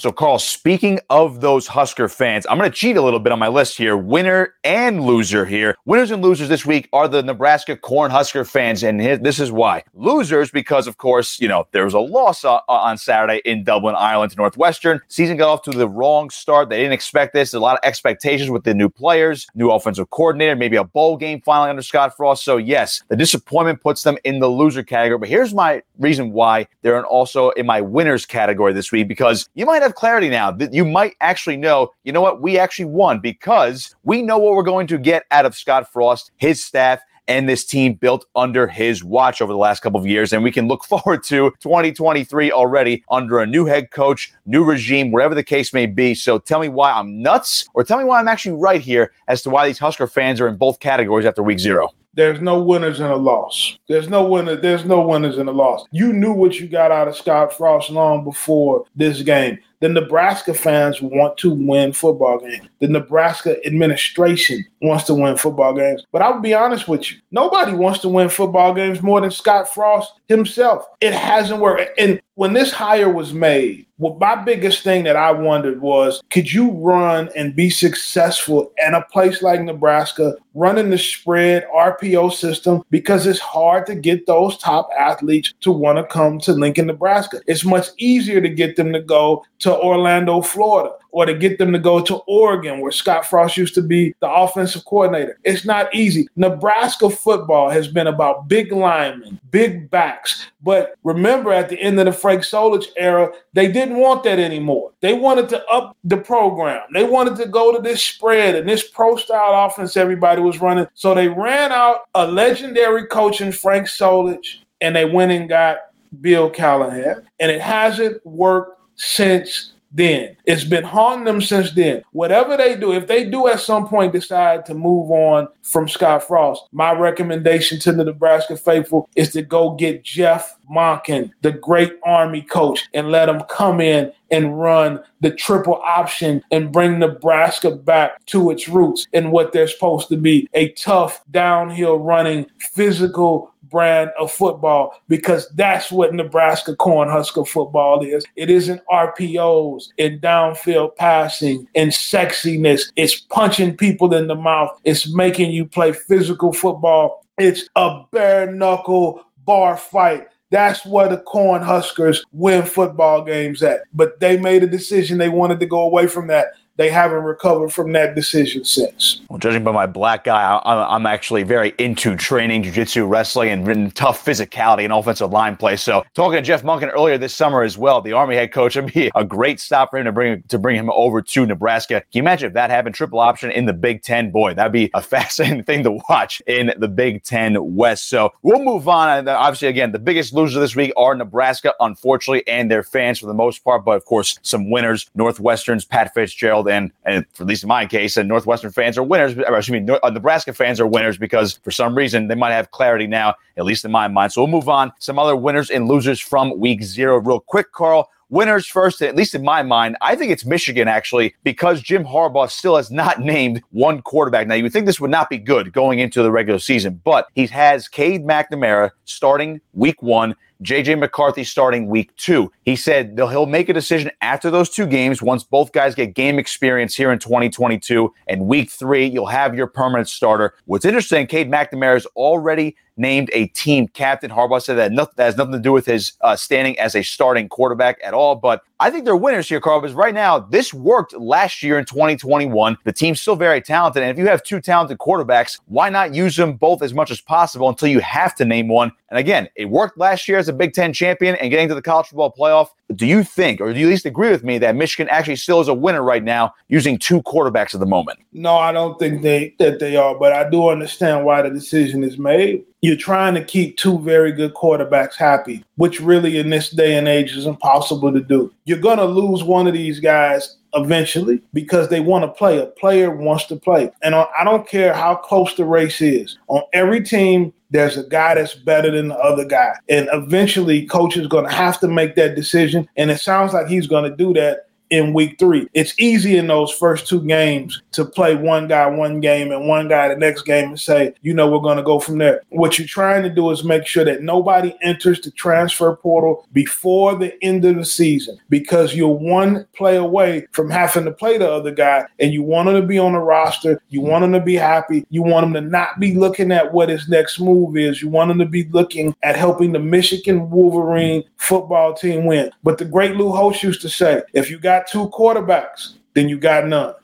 So, 0.00 0.10
Carl, 0.10 0.38
speaking 0.38 0.98
of 1.10 1.42
those 1.42 1.66
Husker 1.66 2.08
fans, 2.08 2.46
I'm 2.48 2.56
going 2.56 2.70
to 2.70 2.74
cheat 2.74 2.96
a 2.96 3.02
little 3.02 3.20
bit 3.20 3.32
on 3.32 3.38
my 3.38 3.48
list 3.48 3.76
here. 3.76 3.98
Winner 3.98 4.54
and 4.64 5.04
loser 5.04 5.44
here. 5.44 5.76
Winners 5.84 6.10
and 6.10 6.22
losers 6.22 6.48
this 6.48 6.64
week 6.64 6.88
are 6.94 7.06
the 7.06 7.22
Nebraska 7.22 7.76
Cornhusker 7.76 8.48
fans, 8.48 8.82
and 8.82 8.98
this 8.98 9.38
is 9.38 9.52
why. 9.52 9.84
Losers, 9.92 10.50
because 10.50 10.86
of 10.86 10.96
course, 10.96 11.38
you 11.38 11.48
know, 11.48 11.68
there 11.72 11.84
was 11.84 11.92
a 11.92 12.00
loss 12.00 12.46
uh, 12.46 12.60
on 12.66 12.96
Saturday 12.96 13.42
in 13.44 13.62
Dublin, 13.62 13.94
Ireland 13.94 14.32
to 14.32 14.38
Northwestern. 14.38 15.02
Season 15.08 15.36
got 15.36 15.50
off 15.50 15.62
to 15.64 15.70
the 15.70 15.86
wrong 15.86 16.30
start. 16.30 16.70
They 16.70 16.78
didn't 16.78 16.94
expect 16.94 17.34
this. 17.34 17.52
A 17.52 17.60
lot 17.60 17.74
of 17.74 17.80
expectations 17.86 18.48
with 18.48 18.64
the 18.64 18.72
new 18.72 18.88
players, 18.88 19.48
new 19.54 19.70
offensive 19.70 20.08
coordinator, 20.08 20.56
maybe 20.56 20.76
a 20.76 20.84
bowl 20.84 21.18
game 21.18 21.42
finally 21.42 21.68
under 21.68 21.82
Scott 21.82 22.16
Frost. 22.16 22.42
So, 22.42 22.56
yes, 22.56 23.02
the 23.08 23.16
disappointment 23.16 23.82
puts 23.82 24.02
them 24.02 24.16
in 24.24 24.38
the 24.38 24.48
loser 24.48 24.82
category. 24.82 25.18
But 25.18 25.28
here's 25.28 25.52
my 25.52 25.82
reason 25.98 26.32
why 26.32 26.68
they're 26.80 27.04
also 27.04 27.50
in 27.50 27.66
my 27.66 27.82
winners 27.82 28.24
category 28.24 28.72
this 28.72 28.90
week 28.90 29.06
because 29.06 29.46
you 29.54 29.66
might 29.66 29.82
have 29.82 29.89
clarity 29.94 30.28
now 30.28 30.50
that 30.50 30.72
you 30.72 30.84
might 30.84 31.14
actually 31.20 31.56
know, 31.56 31.90
you 32.04 32.12
know 32.12 32.20
what, 32.20 32.40
we 32.40 32.58
actually 32.58 32.86
won 32.86 33.20
because 33.20 33.94
we 34.02 34.22
know 34.22 34.38
what 34.38 34.54
we're 34.54 34.62
going 34.62 34.86
to 34.88 34.98
get 34.98 35.24
out 35.30 35.46
of 35.46 35.56
Scott 35.56 35.90
Frost, 35.92 36.30
his 36.36 36.64
staff, 36.64 37.00
and 37.30 37.48
this 37.48 37.64
team 37.64 37.94
built 37.94 38.26
under 38.34 38.66
his 38.66 39.04
watch 39.04 39.40
over 39.40 39.52
the 39.52 39.58
last 39.58 39.80
couple 39.80 40.00
of 40.00 40.06
years. 40.06 40.32
And 40.32 40.42
we 40.42 40.50
can 40.50 40.66
look 40.66 40.84
forward 40.92 41.22
to 41.24 41.52
2023 41.60 42.50
already 42.50 43.04
under 43.08 43.38
a 43.38 43.46
new 43.46 43.66
head 43.66 43.92
coach, 43.92 44.32
new 44.46 44.64
regime, 44.64 45.12
whatever 45.12 45.34
the 45.34 45.44
case 45.44 45.72
may 45.72 45.86
be. 45.86 46.14
So 46.14 46.38
tell 46.38 46.60
me 46.60 46.68
why 46.68 46.92
I'm 46.92 47.22
nuts 47.22 47.68
or 47.72 47.84
tell 47.84 47.98
me 47.98 48.04
why 48.04 48.18
I'm 48.18 48.28
actually 48.28 48.56
right 48.56 48.80
here 48.80 49.12
as 49.28 49.42
to 49.42 49.50
why 49.50 49.66
these 49.66 49.78
Husker 49.78 50.08
fans 50.08 50.40
are 50.40 50.48
in 50.48 50.56
both 50.56 50.80
categories 50.80 51.24
after 51.24 51.42
week 51.42 51.60
zero. 51.60 51.90
There's 52.14 52.40
no 52.40 52.60
winners 52.60 52.98
and 52.98 53.12
a 53.12 53.16
loss. 53.16 53.78
There's 53.88 54.08
no 54.08 54.24
winner. 54.24 54.56
There's 54.56 54.84
no 54.84 55.00
winners 55.00 55.38
and 55.38 55.48
a 55.48 55.52
loss. 55.52 55.84
You 55.92 56.12
knew 56.12 56.32
what 56.32 56.58
you 56.58 56.66
got 56.66 56.90
out 56.90 57.06
of 57.06 57.16
Scott 57.16 57.52
Frost 57.52 57.90
long 57.90 58.24
before 58.24 58.84
this 58.96 59.22
game. 59.22 59.60
The 59.80 59.88
Nebraska 59.88 60.52
fans 60.52 61.00
want 61.00 61.38
to 61.38 61.50
win 61.50 61.94
football 61.94 62.38
games. 62.38 62.68
The 62.80 62.88
Nebraska 62.88 63.56
administration 63.66 64.64
wants 64.82 65.04
to 65.04 65.14
win 65.14 65.38
football 65.38 65.72
games. 65.72 66.04
But 66.12 66.20
I'll 66.20 66.40
be 66.40 66.52
honest 66.52 66.86
with 66.86 67.10
you, 67.10 67.18
nobody 67.30 67.72
wants 67.72 68.00
to 68.00 68.08
win 68.10 68.28
football 68.28 68.74
games 68.74 69.02
more 69.02 69.20
than 69.22 69.30
Scott 69.30 69.72
Frost 69.72 70.12
himself. 70.28 70.86
It 71.00 71.14
hasn't 71.14 71.60
worked. 71.60 71.98
And 71.98 72.20
when 72.34 72.52
this 72.52 72.72
hire 72.72 73.10
was 73.10 73.32
made, 73.34 73.86
well, 74.00 74.16
my 74.18 74.34
biggest 74.34 74.82
thing 74.82 75.04
that 75.04 75.16
I 75.16 75.30
wondered 75.30 75.82
was 75.82 76.22
could 76.30 76.50
you 76.50 76.70
run 76.70 77.28
and 77.36 77.54
be 77.54 77.68
successful 77.68 78.72
in 78.86 78.94
a 78.94 79.04
place 79.12 79.42
like 79.42 79.60
Nebraska, 79.60 80.36
running 80.54 80.88
the 80.88 80.96
spread 80.96 81.66
RPO 81.74 82.32
system? 82.32 82.82
Because 82.88 83.26
it's 83.26 83.40
hard 83.40 83.84
to 83.86 83.94
get 83.94 84.26
those 84.26 84.56
top 84.56 84.88
athletes 84.98 85.52
to 85.60 85.70
want 85.70 85.98
to 85.98 86.04
come 86.04 86.38
to 86.40 86.54
Lincoln, 86.54 86.86
Nebraska. 86.86 87.42
It's 87.46 87.62
much 87.62 87.88
easier 87.98 88.40
to 88.40 88.48
get 88.48 88.76
them 88.76 88.94
to 88.94 89.02
go 89.02 89.44
to 89.58 89.69
Orlando, 89.72 90.40
Florida 90.40 90.94
or 91.12 91.26
to 91.26 91.34
get 91.34 91.58
them 91.58 91.72
to 91.72 91.78
go 91.78 92.00
to 92.00 92.16
Oregon, 92.26 92.80
where 92.80 92.92
Scott 92.92 93.26
Frost 93.26 93.56
used 93.56 93.74
to 93.74 93.82
be 93.82 94.14
the 94.20 94.30
offensive 94.30 94.84
coordinator. 94.84 95.38
It's 95.44 95.64
not 95.64 95.94
easy. 95.94 96.28
Nebraska 96.36 97.10
football 97.10 97.70
has 97.70 97.88
been 97.88 98.06
about 98.06 98.48
big 98.48 98.72
linemen, 98.72 99.40
big 99.50 99.90
backs. 99.90 100.46
But 100.62 100.94
remember, 101.02 101.52
at 101.52 101.68
the 101.68 101.80
end 101.80 101.98
of 101.98 102.06
the 102.06 102.12
Frank 102.12 102.42
Solich 102.42 102.86
era, 102.96 103.32
they 103.52 103.70
didn't 103.70 103.98
want 103.98 104.22
that 104.24 104.38
anymore. 104.38 104.92
They 105.00 105.14
wanted 105.14 105.48
to 105.50 105.64
up 105.66 105.96
the 106.04 106.18
program. 106.18 106.82
They 106.92 107.04
wanted 107.04 107.36
to 107.36 107.46
go 107.46 107.74
to 107.74 107.82
this 107.82 108.04
spread 108.04 108.54
and 108.54 108.68
this 108.68 108.88
pro 108.88 109.16
style 109.16 109.66
offense 109.66 109.96
everybody 109.96 110.40
was 110.40 110.60
running. 110.60 110.86
So 110.94 111.14
they 111.14 111.28
ran 111.28 111.72
out 111.72 112.02
a 112.14 112.26
legendary 112.26 113.06
coach 113.06 113.40
in 113.40 113.52
Frank 113.52 113.86
Solich 113.86 114.58
and 114.80 114.94
they 114.94 115.04
went 115.04 115.32
and 115.32 115.48
got 115.48 115.78
Bill 116.20 116.50
Callahan. 116.50 117.26
And 117.38 117.50
it 117.50 117.60
hasn't 117.60 118.24
worked 118.26 118.79
since 119.00 119.72
then. 119.92 120.36
It's 120.46 120.64
been 120.64 120.84
haunting 120.84 121.24
them 121.24 121.40
since 121.40 121.72
then. 121.72 122.02
Whatever 122.12 122.56
they 122.56 122.76
do, 122.76 122.92
if 122.92 123.06
they 123.06 123.28
do 123.28 123.48
at 123.48 123.60
some 123.60 123.88
point 123.88 124.12
decide 124.12 124.64
to 124.66 124.74
move 124.74 125.10
on 125.10 125.48
from 125.62 125.88
Scott 125.88 126.26
Frost, 126.26 126.68
my 126.72 126.92
recommendation 126.92 127.80
to 127.80 127.92
the 127.92 128.04
Nebraska 128.04 128.56
faithful 128.56 129.08
is 129.16 129.32
to 129.32 129.42
go 129.42 129.74
get 129.74 130.04
Jeff 130.04 130.56
Monken, 130.70 131.32
the 131.42 131.52
great 131.52 131.98
Army 132.04 132.42
coach, 132.42 132.88
and 132.94 133.10
let 133.10 133.28
him 133.28 133.42
come 133.50 133.80
in 133.80 134.12
and 134.30 134.60
run 134.60 135.00
the 135.20 135.32
triple 135.32 135.82
option 135.84 136.40
and 136.52 136.70
bring 136.70 136.98
Nebraska 136.98 137.72
back 137.72 138.24
to 138.26 138.50
its 138.50 138.68
roots 138.68 139.08
and 139.12 139.32
what 139.32 139.52
they're 139.52 139.66
supposed 139.66 140.08
to 140.08 140.16
be 140.16 140.48
a 140.54 140.68
tough, 140.72 141.24
downhill 141.32 141.98
running, 141.98 142.46
physical 142.58 143.52
brand 143.70 144.10
of 144.18 144.32
football 144.32 145.00
because 145.08 145.48
that's 145.54 145.90
what 145.90 146.14
Nebraska 146.14 146.76
Cornhusker 146.76 147.46
football 147.46 148.02
is. 148.02 148.24
It 148.36 148.50
isn't 148.50 148.82
RPOs 148.90 149.84
and 149.98 150.20
downfield 150.20 150.96
passing 150.96 151.66
and 151.74 151.90
sexiness. 151.90 152.92
It's 152.96 153.20
punching 153.20 153.76
people 153.76 154.14
in 154.14 154.26
the 154.26 154.34
mouth. 154.34 154.78
It's 154.84 155.12
making 155.14 155.52
you 155.52 155.64
play 155.66 155.92
physical 155.92 156.52
football. 156.52 157.24
It's 157.38 157.68
a 157.76 158.02
bare 158.12 158.50
knuckle 158.52 159.24
bar 159.44 159.76
fight. 159.76 160.28
That's 160.50 160.84
where 160.84 161.08
the 161.08 161.18
Cornhuskers 161.18 162.18
win 162.32 162.64
football 162.64 163.24
games 163.24 163.62
at. 163.62 163.82
But 163.94 164.18
they 164.20 164.36
made 164.36 164.64
a 164.64 164.66
decision 164.66 165.18
they 165.18 165.28
wanted 165.28 165.60
to 165.60 165.66
go 165.66 165.80
away 165.80 166.08
from 166.08 166.26
that 166.26 166.48
they 166.80 166.88
haven't 166.88 167.24
recovered 167.24 167.68
from 167.68 167.92
that 167.92 168.14
decision 168.14 168.64
since. 168.64 169.20
Well, 169.28 169.38
judging 169.38 169.62
by 169.62 169.70
my 169.70 169.84
black 169.84 170.24
guy, 170.24 170.58
I'm 170.64 171.04
actually 171.04 171.42
very 171.42 171.74
into 171.76 172.16
training 172.16 172.62
jiu-jitsu, 172.62 173.04
wrestling, 173.04 173.68
and 173.68 173.94
tough 173.94 174.24
physicality 174.24 174.84
and 174.84 174.92
offensive 174.92 175.30
line 175.30 175.58
play. 175.58 175.76
So, 175.76 176.06
talking 176.14 176.38
to 176.38 176.42
Jeff 176.42 176.62
Monken 176.62 176.90
earlier 176.90 177.18
this 177.18 177.34
summer 177.34 177.62
as 177.62 177.76
well, 177.76 178.00
the 178.00 178.14
Army 178.14 178.34
head 178.34 178.50
coach, 178.50 178.76
would 178.80 178.94
be 178.94 179.10
a 179.14 179.24
great 179.26 179.60
stop 179.60 179.90
for 179.90 179.98
him 179.98 180.06
to 180.06 180.12
bring 180.12 180.42
to 180.48 180.58
bring 180.58 180.74
him 180.74 180.88
over 180.94 181.20
to 181.20 181.44
Nebraska. 181.44 182.00
Can 182.00 182.08
you 182.12 182.22
imagine 182.22 182.46
if 182.46 182.54
that 182.54 182.70
happened? 182.70 182.94
Triple 182.94 183.20
option 183.20 183.50
in 183.50 183.66
the 183.66 183.74
Big 183.74 184.02
Ten, 184.02 184.30
boy, 184.30 184.54
that'd 184.54 184.72
be 184.72 184.90
a 184.94 185.02
fascinating 185.10 185.64
thing 185.64 185.82
to 185.82 186.00
watch 186.08 186.40
in 186.46 186.72
the 186.78 186.88
Big 186.88 187.24
Ten 187.24 187.58
West. 187.76 188.08
So, 188.08 188.32
we'll 188.40 188.64
move 188.64 188.88
on. 188.88 189.18
And 189.18 189.28
uh, 189.28 189.36
obviously, 189.38 189.68
again, 189.68 189.92
the 189.92 189.98
biggest 189.98 190.32
losers 190.32 190.58
this 190.58 190.74
week 190.74 190.94
are 190.96 191.14
Nebraska, 191.14 191.74
unfortunately, 191.78 192.48
and 192.48 192.70
their 192.70 192.82
fans 192.82 193.18
for 193.18 193.26
the 193.26 193.34
most 193.34 193.62
part. 193.64 193.84
But 193.84 193.98
of 193.98 194.06
course, 194.06 194.38
some 194.40 194.70
winners: 194.70 195.10
Northwestern's 195.14 195.84
Pat 195.84 196.14
Fitzgerald 196.14 196.69
and, 196.70 197.26
for 197.34 197.42
at 197.42 197.48
least 197.48 197.62
in 197.62 197.68
my 197.68 197.86
case, 197.86 198.16
and 198.16 198.28
Northwestern 198.28 198.70
fans 198.70 198.96
are 198.96 199.02
winners. 199.02 199.36
Or 199.36 199.56
excuse 199.56 199.82
me, 199.82 199.98
uh, 200.02 200.10
Nebraska 200.10 200.52
fans 200.52 200.80
are 200.80 200.86
winners 200.86 201.18
because 201.18 201.58
for 201.62 201.70
some 201.70 201.94
reason 201.94 202.28
they 202.28 202.34
might 202.34 202.52
have 202.52 202.70
clarity 202.70 203.06
now, 203.06 203.34
at 203.56 203.64
least 203.64 203.84
in 203.84 203.90
my 203.90 204.08
mind. 204.08 204.32
So 204.32 204.42
we'll 204.42 204.50
move 204.50 204.68
on. 204.68 204.92
Some 204.98 205.18
other 205.18 205.36
winners 205.36 205.70
and 205.70 205.88
losers 205.88 206.20
from 206.20 206.58
week 206.58 206.82
zero, 206.82 207.18
real 207.18 207.40
quick, 207.40 207.72
Carl. 207.72 208.08
Winners 208.30 208.64
first, 208.64 209.02
at 209.02 209.16
least 209.16 209.34
in 209.34 209.42
my 209.42 209.60
mind, 209.64 209.96
I 210.00 210.14
think 210.14 210.30
it's 210.30 210.44
Michigan 210.44 210.86
actually, 210.86 211.34
because 211.42 211.82
Jim 211.82 212.04
Harbaugh 212.04 212.48
still 212.48 212.76
has 212.76 212.88
not 212.88 213.18
named 213.20 213.60
one 213.70 214.02
quarterback. 214.02 214.46
Now, 214.46 214.54
you 214.54 214.62
would 214.62 214.72
think 214.72 214.86
this 214.86 215.00
would 215.00 215.10
not 215.10 215.28
be 215.28 215.36
good 215.36 215.72
going 215.72 215.98
into 215.98 216.22
the 216.22 216.30
regular 216.30 216.60
season, 216.60 217.00
but 217.02 217.26
he 217.34 217.48
has 217.48 217.88
Cade 217.88 218.24
McNamara 218.24 218.90
starting 219.04 219.60
week 219.72 220.00
one. 220.00 220.36
JJ 220.62 220.98
McCarthy 220.98 221.44
starting 221.44 221.86
week 221.86 222.14
two. 222.16 222.52
He 222.64 222.76
said 222.76 223.14
he'll 223.16 223.46
make 223.46 223.68
a 223.68 223.72
decision 223.72 224.10
after 224.20 224.50
those 224.50 224.68
two 224.68 224.86
games 224.86 225.22
once 225.22 225.42
both 225.42 225.72
guys 225.72 225.94
get 225.94 226.14
game 226.14 226.38
experience 226.38 226.94
here 226.94 227.10
in 227.10 227.18
2022. 227.18 228.12
And 228.26 228.46
week 228.46 228.70
three, 228.70 229.06
you'll 229.06 229.26
have 229.26 229.54
your 229.54 229.66
permanent 229.66 230.08
starter. 230.08 230.54
What's 230.66 230.84
interesting, 230.84 231.26
Cade 231.26 231.50
McNamara 231.50 231.96
is 231.96 232.06
already 232.16 232.76
named 232.96 233.30
a 233.32 233.46
team 233.48 233.88
captain. 233.88 234.30
Harbaugh 234.30 234.62
said 234.62 234.74
that, 234.74 234.92
nothing, 234.92 235.14
that 235.16 235.24
has 235.24 235.36
nothing 235.36 235.52
to 235.52 235.58
do 235.58 235.72
with 235.72 235.86
his 235.86 236.12
uh, 236.20 236.36
standing 236.36 236.78
as 236.78 236.94
a 236.94 237.02
starting 237.02 237.48
quarterback 237.48 237.98
at 238.04 238.12
all. 238.12 238.34
But 238.34 238.62
I 238.82 238.90
think 238.90 239.04
they're 239.04 239.14
winners 239.14 239.46
here, 239.46 239.60
Carl, 239.60 239.82
because 239.82 239.94
right 239.94 240.14
now, 240.14 240.38
this 240.38 240.72
worked 240.72 241.12
last 241.12 241.62
year 241.62 241.78
in 241.78 241.84
2021. 241.84 242.78
The 242.84 242.92
team's 242.94 243.20
still 243.20 243.36
very 243.36 243.60
talented. 243.60 244.02
And 244.02 244.10
if 244.10 244.16
you 244.16 244.26
have 244.26 244.42
two 244.42 244.58
talented 244.58 244.96
quarterbacks, 244.96 245.60
why 245.66 245.90
not 245.90 246.14
use 246.14 246.34
them 246.34 246.54
both 246.54 246.80
as 246.80 246.94
much 246.94 247.10
as 247.10 247.20
possible 247.20 247.68
until 247.68 247.88
you 247.88 248.00
have 248.00 248.34
to 248.36 248.46
name 248.46 248.68
one? 248.68 248.90
And 249.10 249.18
again, 249.18 249.50
it 249.54 249.66
worked 249.66 249.98
last 249.98 250.26
year 250.28 250.38
as 250.38 250.48
a 250.48 250.54
Big 250.54 250.72
Ten 250.72 250.94
champion 250.94 251.34
and 251.34 251.50
getting 251.50 251.68
to 251.68 251.74
the 251.74 251.82
college 251.82 252.06
football 252.06 252.32
playoff. 252.32 252.68
Do 252.94 253.06
you 253.06 253.22
think, 253.22 253.60
or 253.60 253.70
do 253.74 253.78
you 253.78 253.86
at 253.86 253.90
least 253.90 254.06
agree 254.06 254.30
with 254.30 254.44
me, 254.44 254.56
that 254.56 254.74
Michigan 254.74 255.10
actually 255.10 255.36
still 255.36 255.60
is 255.60 255.68
a 255.68 255.74
winner 255.74 256.02
right 256.02 256.24
now 256.24 256.54
using 256.68 256.98
two 256.98 257.20
quarterbacks 257.22 257.74
at 257.74 257.80
the 257.80 257.86
moment? 257.86 258.18
No, 258.32 258.56
I 258.56 258.72
don't 258.72 258.98
think 258.98 259.20
they 259.20 259.54
that 259.58 259.78
they 259.78 259.96
are, 259.96 260.18
but 260.18 260.32
I 260.32 260.48
do 260.48 260.68
understand 260.68 261.26
why 261.26 261.42
the 261.42 261.50
decision 261.50 262.02
is 262.02 262.16
made. 262.16 262.64
You're 262.82 262.96
trying 262.96 263.34
to 263.34 263.44
keep 263.44 263.76
two 263.76 263.98
very 263.98 264.32
good 264.32 264.54
quarterbacks 264.54 265.14
happy, 265.14 265.64
which 265.76 266.00
really 266.00 266.38
in 266.38 266.50
this 266.50 266.70
day 266.70 266.96
and 266.96 267.08
age 267.08 267.36
is 267.36 267.46
impossible 267.46 268.12
to 268.12 268.20
do. 268.20 268.52
You're 268.64 268.78
gonna 268.78 269.04
lose 269.04 269.42
one 269.42 269.66
of 269.66 269.74
these 269.74 270.00
guys 270.00 270.56
eventually 270.74 271.42
because 271.52 271.88
they 271.88 272.00
want 272.00 272.24
to 272.24 272.28
play. 272.28 272.58
A 272.58 272.66
player 272.66 273.10
wants 273.10 273.46
to 273.46 273.56
play. 273.56 273.90
And 274.02 274.14
I 274.14 274.44
don't 274.44 274.68
care 274.68 274.94
how 274.94 275.16
close 275.16 275.54
the 275.54 275.64
race 275.64 276.00
is. 276.00 276.38
On 276.48 276.62
every 276.72 277.02
team, 277.02 277.52
there's 277.70 277.96
a 277.96 278.04
guy 278.04 278.34
that's 278.34 278.54
better 278.54 278.90
than 278.90 279.08
the 279.08 279.18
other 279.18 279.44
guy. 279.44 279.74
And 279.88 280.08
eventually, 280.12 280.86
coach 280.86 281.16
is 281.16 281.26
going 281.26 281.46
to 281.48 281.54
have 281.54 281.78
to 281.80 281.88
make 281.88 282.14
that 282.16 282.34
decision. 282.34 282.88
And 282.96 283.10
it 283.10 283.20
sounds 283.20 283.52
like 283.52 283.68
he's 283.68 283.86
going 283.86 284.10
to 284.10 284.16
do 284.16 284.32
that 284.34 284.66
in 284.90 285.14
week 285.14 285.38
three. 285.38 285.68
It's 285.74 285.94
easy 285.98 286.36
in 286.36 286.48
those 286.48 286.72
first 286.72 287.06
two 287.06 287.22
games 287.22 287.82
to 287.92 288.04
play 288.04 288.34
one 288.34 288.68
guy 288.68 288.86
one 288.86 289.20
game 289.20 289.52
and 289.52 289.68
one 289.68 289.88
guy 289.88 290.08
the 290.08 290.16
next 290.16 290.42
game 290.42 290.70
and 290.70 290.80
say, 290.80 291.14
you 291.22 291.32
know, 291.32 291.48
we're 291.48 291.60
going 291.60 291.76
to 291.76 291.82
go 291.82 291.98
from 291.98 292.18
there. 292.18 292.42
What 292.50 292.78
you're 292.78 292.88
trying 292.88 293.22
to 293.22 293.30
do 293.30 293.50
is 293.50 293.64
make 293.64 293.86
sure 293.86 294.04
that 294.04 294.22
nobody 294.22 294.76
enters 294.82 295.20
the 295.20 295.30
transfer 295.30 295.96
portal 295.96 296.46
before 296.52 297.16
the 297.16 297.32
end 297.42 297.64
of 297.64 297.76
the 297.76 297.84
season 297.84 298.38
because 298.48 298.94
you're 298.94 299.08
one 299.08 299.66
play 299.74 299.96
away 299.96 300.46
from 300.52 300.70
having 300.70 301.04
to 301.04 301.12
play 301.12 301.38
the 301.38 301.50
other 301.50 301.70
guy 301.70 302.04
and 302.18 302.32
you 302.32 302.42
want 302.42 302.68
him 302.68 302.74
to 302.74 302.86
be 302.86 302.98
on 302.98 303.12
the 303.12 303.18
roster. 303.18 303.80
You 303.88 304.00
want 304.00 304.24
him 304.24 304.32
to 304.32 304.40
be 304.40 304.54
happy. 304.54 305.06
You 305.10 305.22
want 305.22 305.46
him 305.46 305.54
to 305.54 305.60
not 305.60 306.00
be 306.00 306.14
looking 306.14 306.52
at 306.52 306.72
what 306.72 306.88
his 306.88 307.08
next 307.08 307.38
move 307.40 307.76
is. 307.76 308.02
You 308.02 308.08
want 308.08 308.30
him 308.30 308.38
to 308.38 308.46
be 308.46 308.64
looking 308.64 309.14
at 309.22 309.36
helping 309.36 309.72
the 309.72 309.78
Michigan 309.78 310.50
Wolverine 310.50 311.24
football 311.36 311.94
team 311.94 312.26
win. 312.26 312.50
But 312.62 312.78
the 312.78 312.84
great 312.84 313.16
Lou 313.16 313.30
Holtz 313.30 313.62
used 313.62 313.82
to 313.82 313.88
say, 313.88 314.22
if 314.34 314.50
you 314.50 314.58
got 314.58 314.79
two 314.86 315.08
quarterbacks, 315.08 315.94
then 316.14 316.28
you 316.28 316.38
got 316.38 316.66
none. 316.66 316.94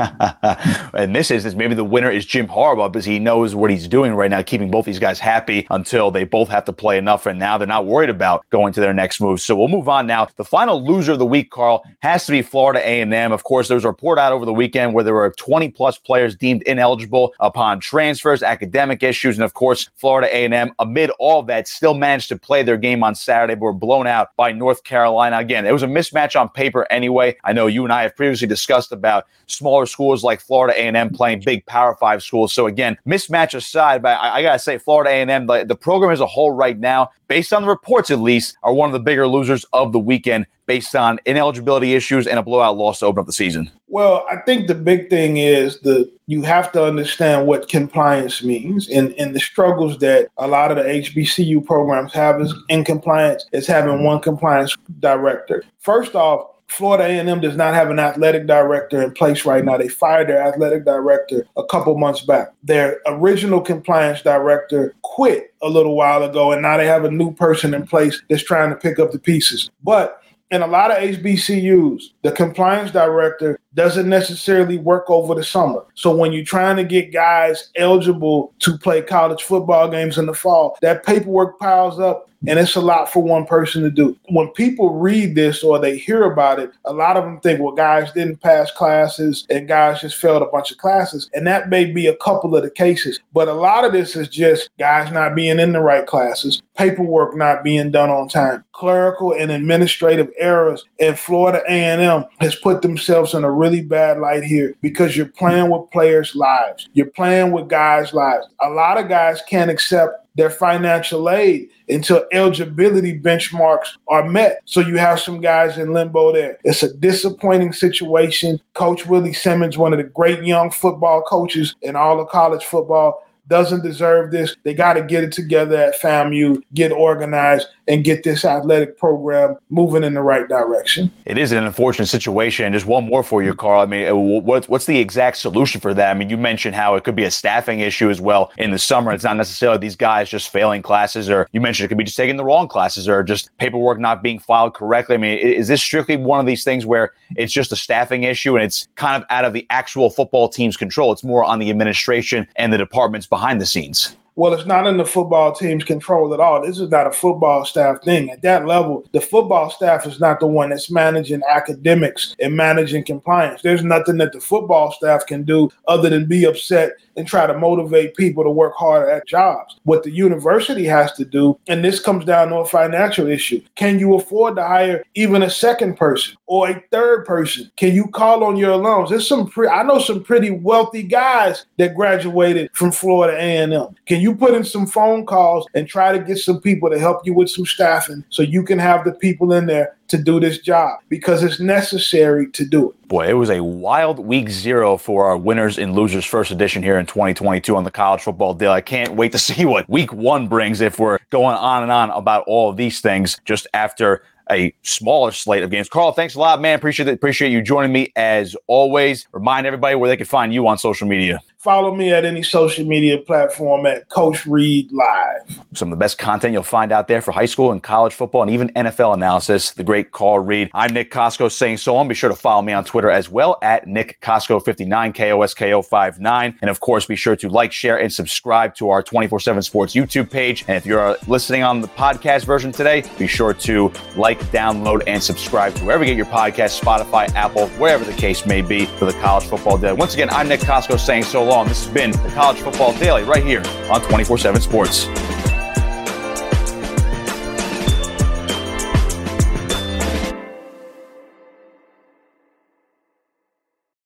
and 0.94 1.14
this 1.14 1.30
is, 1.30 1.54
maybe 1.54 1.74
the 1.74 1.84
winner 1.84 2.10
is 2.10 2.24
Jim 2.26 2.46
Harbaugh 2.46 2.90
because 2.90 3.04
he 3.04 3.18
knows 3.18 3.54
what 3.54 3.70
he's 3.70 3.88
doing 3.88 4.14
right 4.14 4.30
now, 4.30 4.42
keeping 4.42 4.70
both 4.70 4.84
these 4.84 4.98
guys 4.98 5.18
happy 5.18 5.66
until 5.70 6.10
they 6.10 6.24
both 6.24 6.48
have 6.48 6.64
to 6.64 6.72
play 6.72 6.98
enough. 6.98 7.26
And 7.26 7.38
now 7.38 7.58
they're 7.58 7.66
not 7.66 7.86
worried 7.86 8.10
about 8.10 8.44
going 8.50 8.72
to 8.74 8.80
their 8.80 8.94
next 8.94 9.20
move. 9.20 9.40
So 9.40 9.56
we'll 9.56 9.68
move 9.68 9.88
on 9.88 10.06
now. 10.06 10.28
The 10.36 10.44
final 10.44 10.84
loser 10.84 11.12
of 11.12 11.18
the 11.18 11.26
week, 11.26 11.50
Carl, 11.50 11.84
has 12.00 12.26
to 12.26 12.32
be 12.32 12.42
Florida 12.42 12.80
A&M. 12.80 13.32
Of 13.32 13.44
course, 13.44 13.68
there 13.68 13.76
was 13.76 13.84
a 13.84 13.88
report 13.88 14.18
out 14.18 14.32
over 14.32 14.44
the 14.44 14.52
weekend 14.52 14.94
where 14.94 15.04
there 15.04 15.14
were 15.14 15.30
20 15.36 15.70
plus 15.70 15.98
players 15.98 16.36
deemed 16.36 16.62
ineligible 16.62 17.34
upon 17.40 17.80
transfers, 17.80 18.42
academic 18.42 19.02
issues, 19.02 19.36
and 19.36 19.44
of 19.44 19.54
course, 19.54 19.88
Florida 19.96 20.28
A&M, 20.34 20.72
amid 20.78 21.10
all 21.18 21.42
that, 21.44 21.68
still 21.68 21.94
managed 21.94 22.28
to 22.28 22.36
play 22.36 22.62
their 22.62 22.76
game 22.76 23.02
on 23.02 23.14
Saturday, 23.14 23.54
but 23.54 23.62
were 23.62 23.72
blown 23.72 24.06
out 24.06 24.34
by 24.36 24.52
North 24.52 24.84
Carolina. 24.84 25.38
Again, 25.38 25.66
it 25.66 25.72
was 25.72 25.82
a 25.82 25.86
mismatch 25.86 26.38
on 26.38 26.48
paper 26.48 26.86
anyway. 26.90 27.36
I 27.44 27.52
know 27.52 27.66
you 27.66 27.84
and 27.84 27.92
I 27.92 28.02
have 28.02 28.16
previously 28.16 28.48
discussed 28.48 28.92
about 28.92 29.26
smaller 29.46 29.86
schools 29.90 30.24
like 30.24 30.40
Florida 30.40 30.78
A&M 30.78 31.10
playing 31.10 31.42
big 31.44 31.66
Power 31.66 31.94
Five 31.96 32.22
schools. 32.22 32.52
So 32.52 32.66
again, 32.66 32.96
mismatch 33.06 33.54
aside, 33.54 34.02
but 34.02 34.18
I, 34.20 34.36
I 34.36 34.42
gotta 34.42 34.58
say, 34.58 34.78
Florida 34.78 35.10
A&M, 35.10 35.46
the, 35.46 35.64
the 35.64 35.76
program 35.76 36.12
as 36.12 36.20
a 36.20 36.26
whole 36.26 36.52
right 36.52 36.78
now, 36.78 37.10
based 37.28 37.52
on 37.52 37.62
the 37.62 37.68
reports 37.68 38.10
at 38.10 38.20
least, 38.20 38.56
are 38.62 38.72
one 38.72 38.88
of 38.88 38.92
the 38.92 39.00
bigger 39.00 39.26
losers 39.26 39.64
of 39.72 39.92
the 39.92 39.98
weekend 39.98 40.46
based 40.70 40.94
on 40.94 41.18
ineligibility 41.26 41.94
issues 41.94 42.28
and 42.28 42.38
a 42.38 42.42
blowout 42.44 42.76
loss 42.76 43.00
to 43.00 43.06
open 43.06 43.20
up 43.20 43.26
the 43.26 43.32
season? 43.32 43.68
Well, 43.88 44.24
I 44.30 44.36
think 44.36 44.68
the 44.68 44.74
big 44.76 45.10
thing 45.10 45.36
is 45.36 45.80
that 45.80 46.08
you 46.26 46.42
have 46.42 46.70
to 46.72 46.84
understand 46.84 47.48
what 47.48 47.68
compliance 47.68 48.44
means 48.44 48.88
and, 48.88 49.12
and 49.14 49.34
the 49.34 49.40
struggles 49.40 49.98
that 49.98 50.28
a 50.36 50.46
lot 50.46 50.70
of 50.70 50.76
the 50.76 50.84
HBCU 50.84 51.66
programs 51.66 52.12
have 52.12 52.40
is 52.40 52.54
in 52.68 52.84
compliance 52.84 53.46
is 53.52 53.66
having 53.66 54.04
one 54.04 54.20
compliance 54.20 54.76
director. 55.00 55.64
First 55.80 56.14
off, 56.14 56.46
Florida 56.70 57.04
A&M 57.04 57.40
does 57.40 57.56
not 57.56 57.74
have 57.74 57.90
an 57.90 57.98
athletic 57.98 58.46
director 58.46 59.02
in 59.02 59.12
place 59.12 59.44
right 59.44 59.64
now. 59.64 59.76
They 59.76 59.88
fired 59.88 60.28
their 60.28 60.42
athletic 60.42 60.84
director 60.84 61.44
a 61.56 61.64
couple 61.64 61.98
months 61.98 62.20
back. 62.20 62.52
Their 62.62 63.00
original 63.06 63.60
compliance 63.60 64.22
director 64.22 64.94
quit 65.02 65.52
a 65.62 65.68
little 65.68 65.96
while 65.96 66.22
ago, 66.22 66.52
and 66.52 66.62
now 66.62 66.76
they 66.76 66.86
have 66.86 67.04
a 67.04 67.10
new 67.10 67.34
person 67.34 67.74
in 67.74 67.86
place 67.86 68.22
that's 68.30 68.44
trying 68.44 68.70
to 68.70 68.76
pick 68.76 68.98
up 68.98 69.10
the 69.10 69.18
pieces. 69.18 69.70
But 69.82 70.22
in 70.50 70.62
a 70.62 70.66
lot 70.66 70.90
of 70.90 70.98
HBCUs, 70.98 72.02
the 72.22 72.32
compliance 72.32 72.90
director 72.90 73.58
doesn't 73.74 74.08
necessarily 74.08 74.78
work 74.78 75.08
over 75.08 75.34
the 75.34 75.44
summer. 75.44 75.84
So 75.94 76.14
when 76.14 76.32
you're 76.32 76.44
trying 76.44 76.76
to 76.76 76.84
get 76.84 77.12
guys 77.12 77.70
eligible 77.76 78.52
to 78.60 78.78
play 78.78 79.02
college 79.02 79.42
football 79.42 79.88
games 79.88 80.18
in 80.18 80.26
the 80.26 80.34
fall, 80.34 80.76
that 80.82 81.04
paperwork 81.04 81.58
piles 81.58 82.00
up 82.00 82.29
and 82.46 82.58
it's 82.58 82.76
a 82.76 82.80
lot 82.80 83.12
for 83.12 83.22
one 83.22 83.44
person 83.44 83.82
to 83.82 83.90
do. 83.90 84.16
When 84.28 84.48
people 84.48 84.94
read 84.94 85.34
this 85.34 85.62
or 85.62 85.78
they 85.78 85.98
hear 85.98 86.24
about 86.24 86.58
it, 86.58 86.70
a 86.84 86.92
lot 86.92 87.16
of 87.16 87.24
them 87.24 87.40
think, 87.40 87.60
well, 87.60 87.74
guys 87.74 88.12
didn't 88.12 88.40
pass 88.40 88.70
classes 88.72 89.46
and 89.50 89.68
guys 89.68 90.00
just 90.00 90.16
failed 90.16 90.42
a 90.42 90.46
bunch 90.46 90.70
of 90.70 90.78
classes. 90.78 91.28
And 91.34 91.46
that 91.46 91.68
may 91.68 91.84
be 91.84 92.06
a 92.06 92.16
couple 92.16 92.56
of 92.56 92.62
the 92.62 92.70
cases. 92.70 93.20
But 93.32 93.48
a 93.48 93.52
lot 93.52 93.84
of 93.84 93.92
this 93.92 94.16
is 94.16 94.28
just 94.28 94.70
guys 94.78 95.12
not 95.12 95.34
being 95.34 95.58
in 95.58 95.72
the 95.72 95.80
right 95.80 96.06
classes, 96.06 96.62
paperwork 96.76 97.36
not 97.36 97.62
being 97.62 97.90
done 97.90 98.10
on 98.10 98.28
time, 98.28 98.64
clerical 98.72 99.32
and 99.32 99.50
administrative 99.50 100.30
errors. 100.38 100.84
And 100.98 101.18
Florida 101.18 101.62
A&M 101.68 102.24
has 102.40 102.54
put 102.56 102.80
themselves 102.80 103.34
in 103.34 103.44
a 103.44 103.50
really 103.50 103.82
bad 103.82 104.18
light 104.18 104.44
here 104.44 104.74
because 104.80 105.16
you're 105.16 105.26
playing 105.26 105.70
with 105.70 105.90
players' 105.90 106.34
lives. 106.34 106.88
You're 106.94 107.06
playing 107.06 107.52
with 107.52 107.68
guys' 107.68 108.14
lives. 108.14 108.46
A 108.62 108.70
lot 108.70 108.98
of 108.98 109.08
guys 109.08 109.42
can't 109.48 109.70
accept 109.70 110.26
their 110.40 110.48
financial 110.48 111.28
aid 111.28 111.68
until 111.86 112.24
eligibility 112.32 113.18
benchmarks 113.20 113.88
are 114.08 114.26
met. 114.26 114.62
So 114.64 114.80
you 114.80 114.96
have 114.96 115.20
some 115.20 115.42
guys 115.42 115.76
in 115.76 115.92
limbo 115.92 116.32
there. 116.32 116.58
It's 116.64 116.82
a 116.82 116.94
disappointing 116.94 117.74
situation. 117.74 118.58
Coach 118.72 119.04
Willie 119.04 119.34
Simmons, 119.34 119.76
one 119.76 119.92
of 119.92 119.98
the 119.98 120.04
great 120.04 120.42
young 120.42 120.70
football 120.70 121.20
coaches 121.20 121.74
in 121.82 121.94
all 121.94 122.18
of 122.18 122.28
college 122.30 122.64
football, 122.64 123.22
doesn't 123.50 123.82
deserve 123.82 124.30
this. 124.30 124.56
They 124.62 124.72
got 124.72 124.94
to 124.94 125.02
get 125.02 125.24
it 125.24 125.32
together 125.32 125.76
at 125.76 126.00
FAMU, 126.00 126.62
get 126.72 126.92
organized, 126.92 127.66
and 127.88 128.04
get 128.04 128.22
this 128.22 128.44
athletic 128.44 128.96
program 128.96 129.56
moving 129.68 130.04
in 130.04 130.14
the 130.14 130.22
right 130.22 130.48
direction. 130.48 131.10
It 131.26 131.36
is 131.36 131.50
an 131.50 131.64
unfortunate 131.64 132.06
situation. 132.06 132.72
Just 132.72 132.86
one 132.86 133.04
more 133.04 133.24
for 133.24 133.42
you, 133.42 133.52
Carl. 133.52 133.82
I 133.82 133.86
mean, 133.86 134.08
uh, 134.08 134.14
what's 134.14 134.68
what's 134.68 134.86
the 134.86 134.98
exact 134.98 135.38
solution 135.38 135.80
for 135.80 135.92
that? 135.92 136.10
I 136.10 136.14
mean, 136.14 136.30
you 136.30 136.38
mentioned 136.38 136.76
how 136.76 136.94
it 136.94 137.02
could 137.02 137.16
be 137.16 137.24
a 137.24 137.30
staffing 137.30 137.80
issue 137.80 138.08
as 138.08 138.20
well 138.20 138.52
in 138.56 138.70
the 138.70 138.78
summer. 138.78 139.12
It's 139.12 139.24
not 139.24 139.36
necessarily 139.36 139.78
these 139.78 139.96
guys 139.96 140.30
just 140.30 140.50
failing 140.50 140.82
classes, 140.82 141.28
or 141.28 141.48
you 141.50 141.60
mentioned 141.60 141.86
it 141.86 141.88
could 141.88 141.98
be 141.98 142.04
just 142.04 142.16
taking 142.16 142.36
the 142.36 142.44
wrong 142.44 142.68
classes, 142.68 143.08
or 143.08 143.24
just 143.24 143.50
paperwork 143.58 143.98
not 143.98 144.22
being 144.22 144.38
filed 144.38 144.74
correctly. 144.74 145.16
I 145.16 145.18
mean, 145.18 145.38
is 145.38 145.66
this 145.66 145.82
strictly 145.82 146.16
one 146.16 146.38
of 146.38 146.46
these 146.46 146.62
things 146.62 146.86
where 146.86 147.12
it's 147.36 147.52
just 147.52 147.72
a 147.72 147.76
staffing 147.76 148.22
issue 148.22 148.54
and 148.54 148.64
it's 148.64 148.86
kind 148.94 149.20
of 149.20 149.26
out 149.30 149.44
of 149.44 149.52
the 149.52 149.66
actual 149.70 150.08
football 150.08 150.48
team's 150.48 150.76
control? 150.76 151.10
It's 151.12 151.24
more 151.24 151.42
on 151.42 151.58
the 151.58 151.70
administration 151.70 152.46
and 152.54 152.72
the 152.72 152.78
departments 152.78 153.26
behind 153.26 153.39
the 153.60 153.66
scenes. 153.66 154.16
Well, 154.36 154.54
it's 154.54 154.64
not 154.64 154.86
in 154.86 154.96
the 154.96 155.04
football 155.04 155.52
team's 155.52 155.84
control 155.84 156.32
at 156.32 156.40
all. 156.40 156.62
This 156.64 156.78
is 156.78 156.88
not 156.88 157.06
a 157.06 157.12
football 157.12 157.64
staff 157.64 158.02
thing. 158.02 158.30
At 158.30 158.42
that 158.42 158.64
level, 158.64 159.04
the 159.12 159.20
football 159.20 159.68
staff 159.68 160.06
is 160.06 160.18
not 160.18 160.40
the 160.40 160.46
one 160.46 160.70
that's 160.70 160.90
managing 160.90 161.42
academics 161.48 162.34
and 162.40 162.56
managing 162.56 163.04
compliance. 163.04 163.60
There's 163.60 163.84
nothing 163.84 164.16
that 164.18 164.32
the 164.32 164.40
football 164.40 164.92
staff 164.92 165.26
can 165.26 165.42
do 165.42 165.68
other 165.88 166.08
than 166.08 166.26
be 166.26 166.44
upset 166.44 166.92
and 167.20 167.28
try 167.28 167.46
to 167.46 167.56
motivate 167.56 168.16
people 168.16 168.42
to 168.42 168.50
work 168.50 168.74
harder 168.74 169.08
at 169.10 169.26
jobs. 169.26 169.78
What 169.84 170.02
the 170.02 170.10
university 170.10 170.86
has 170.86 171.12
to 171.12 171.24
do, 171.24 171.58
and 171.68 171.84
this 171.84 172.00
comes 172.00 172.24
down 172.24 172.48
to 172.48 172.56
a 172.56 172.64
financial 172.64 173.28
issue, 173.28 173.60
can 173.76 173.98
you 173.98 174.14
afford 174.14 174.56
to 174.56 174.66
hire 174.66 175.04
even 175.14 175.42
a 175.42 175.50
second 175.50 175.96
person 175.96 176.36
or 176.46 176.70
a 176.70 176.82
third 176.90 177.26
person? 177.26 177.70
Can 177.76 177.94
you 177.94 178.08
call 178.08 178.42
on 178.42 178.56
your 178.56 178.72
alums? 178.72 179.10
There's 179.10 179.28
some 179.28 179.48
pre- 179.48 179.68
I 179.68 179.82
know 179.82 179.98
some 179.98 180.24
pretty 180.24 180.50
wealthy 180.50 181.02
guys 181.02 181.66
that 181.76 181.94
graduated 181.94 182.70
from 182.72 182.90
Florida 182.90 183.36
A&M. 183.38 183.94
Can 184.06 184.20
you 184.20 184.34
put 184.34 184.54
in 184.54 184.64
some 184.64 184.86
phone 184.86 185.26
calls 185.26 185.66
and 185.74 185.86
try 185.86 186.16
to 186.16 186.24
get 186.24 186.38
some 186.38 186.60
people 186.60 186.88
to 186.88 186.98
help 186.98 187.26
you 187.26 187.34
with 187.34 187.50
some 187.50 187.66
staffing 187.66 188.24
so 188.30 188.42
you 188.42 188.64
can 188.64 188.78
have 188.78 189.04
the 189.04 189.12
people 189.12 189.52
in 189.52 189.66
there 189.66 189.96
to 190.10 190.18
do 190.18 190.40
this 190.40 190.58
job 190.58 191.00
because 191.08 191.42
it's 191.42 191.60
necessary 191.60 192.50
to 192.52 192.64
do 192.64 192.90
it. 192.90 193.08
Boy, 193.08 193.28
it 193.28 193.32
was 193.34 193.50
a 193.50 193.62
wild 193.62 194.18
week 194.18 194.50
zero 194.50 194.96
for 194.96 195.26
our 195.26 195.36
winners 195.36 195.78
and 195.78 195.94
losers 195.94 196.24
first 196.24 196.50
edition 196.50 196.82
here 196.82 196.98
in 196.98 197.06
2022 197.06 197.74
on 197.74 197.84
the 197.84 197.90
college 197.90 198.20
football 198.20 198.54
deal. 198.54 198.70
I 198.70 198.80
can't 198.80 199.14
wait 199.14 199.32
to 199.32 199.38
see 199.50 199.64
what 199.64 199.88
week 199.88 200.12
one 200.12 200.48
brings 200.48 200.80
if 200.80 200.98
we're 200.98 201.18
going 201.30 201.56
on 201.56 201.82
and 201.82 201.92
on 201.92 202.10
about 202.10 202.44
all 202.46 202.70
of 202.70 202.76
these 202.76 203.00
things 203.00 203.40
just 203.44 203.66
after 203.74 204.22
a 204.50 204.74
smaller 204.82 205.30
slate 205.30 205.62
of 205.62 205.70
games. 205.70 205.88
Carl, 205.88 206.12
thanks 206.12 206.34
a 206.34 206.40
lot, 206.40 206.60
man. 206.60 206.76
Appreciate 206.76 207.08
it. 207.08 207.14
Appreciate 207.14 207.52
you 207.52 207.62
joining 207.62 207.92
me 207.92 208.12
as 208.16 208.56
always. 208.66 209.26
Remind 209.32 209.66
everybody 209.66 209.94
where 209.94 210.08
they 210.08 210.16
can 210.16 210.26
find 210.26 210.52
you 210.52 210.66
on 210.66 210.76
social 210.76 211.06
media. 211.06 211.40
Follow 211.60 211.94
me 211.94 212.10
at 212.10 212.24
any 212.24 212.42
social 212.42 212.86
media 212.86 213.18
platform 213.18 213.84
at 213.84 214.08
Coach 214.08 214.46
Reed 214.46 214.90
Live. 214.92 215.60
Some 215.74 215.88
of 215.88 215.90
the 215.90 216.02
best 216.02 216.16
content 216.16 216.54
you'll 216.54 216.62
find 216.62 216.90
out 216.90 217.06
there 217.06 217.20
for 217.20 217.32
high 217.32 217.44
school 217.44 217.70
and 217.70 217.82
college 217.82 218.14
football 218.14 218.40
and 218.40 218.50
even 218.50 218.70
NFL 218.70 219.12
analysis. 219.12 219.72
The 219.72 219.84
great 219.84 220.10
Carl 220.10 220.38
Reed. 220.38 220.70
I'm 220.72 220.94
Nick 220.94 221.10
Kosko 221.10 221.52
saying 221.52 221.76
so 221.76 221.98
on. 221.98 222.08
Be 222.08 222.14
sure 222.14 222.30
to 222.30 222.34
follow 222.34 222.62
me 222.62 222.72
on 222.72 222.86
Twitter 222.86 223.10
as 223.10 223.28
well 223.28 223.58
at 223.60 223.86
Nick 223.86 224.18
Kosko59, 224.22 225.12
K 225.14 225.32
O 225.32 225.42
S 225.42 225.52
K 225.52 225.74
O 225.74 225.82
59. 225.82 226.58
And 226.62 226.70
of 226.70 226.80
course, 226.80 227.04
be 227.04 227.14
sure 227.14 227.36
to 227.36 227.50
like, 227.50 227.72
share, 227.72 228.00
and 228.00 228.10
subscribe 228.10 228.74
to 228.76 228.88
our 228.88 229.02
24 229.02 229.40
7 229.40 229.60
Sports 229.60 229.92
YouTube 229.92 230.30
page. 230.30 230.64
And 230.66 230.78
if 230.78 230.86
you're 230.86 231.18
listening 231.28 231.62
on 231.62 231.82
the 231.82 231.88
podcast 231.88 232.46
version 232.46 232.72
today, 232.72 233.04
be 233.18 233.26
sure 233.26 233.52
to 233.52 233.92
like, 234.16 234.40
download, 234.44 235.02
and 235.06 235.22
subscribe 235.22 235.74
to 235.74 235.84
wherever 235.84 236.04
you 236.04 236.14
get 236.14 236.16
your 236.16 236.24
podcast, 236.24 236.80
Spotify, 236.80 237.28
Apple, 237.34 237.68
wherever 237.72 238.02
the 238.02 238.14
case 238.14 238.46
may 238.46 238.62
be 238.62 238.86
for 238.86 239.04
the 239.04 239.12
college 239.20 239.44
football 239.44 239.76
day. 239.76 239.92
Once 239.92 240.14
again, 240.14 240.30
I'm 240.30 240.48
Nick 240.48 240.60
Kosko 240.60 240.98
saying 240.98 241.24
so 241.24 241.49
long. 241.50 241.66
This 241.66 241.84
has 241.84 241.92
been 241.92 242.12
the 242.12 242.30
College 242.30 242.60
Football 242.60 242.92
Daily 242.94 243.24
right 243.24 243.44
here 243.44 243.62
on 243.90 244.00
24 244.02 244.38
7 244.38 244.60
Sports. 244.60 245.06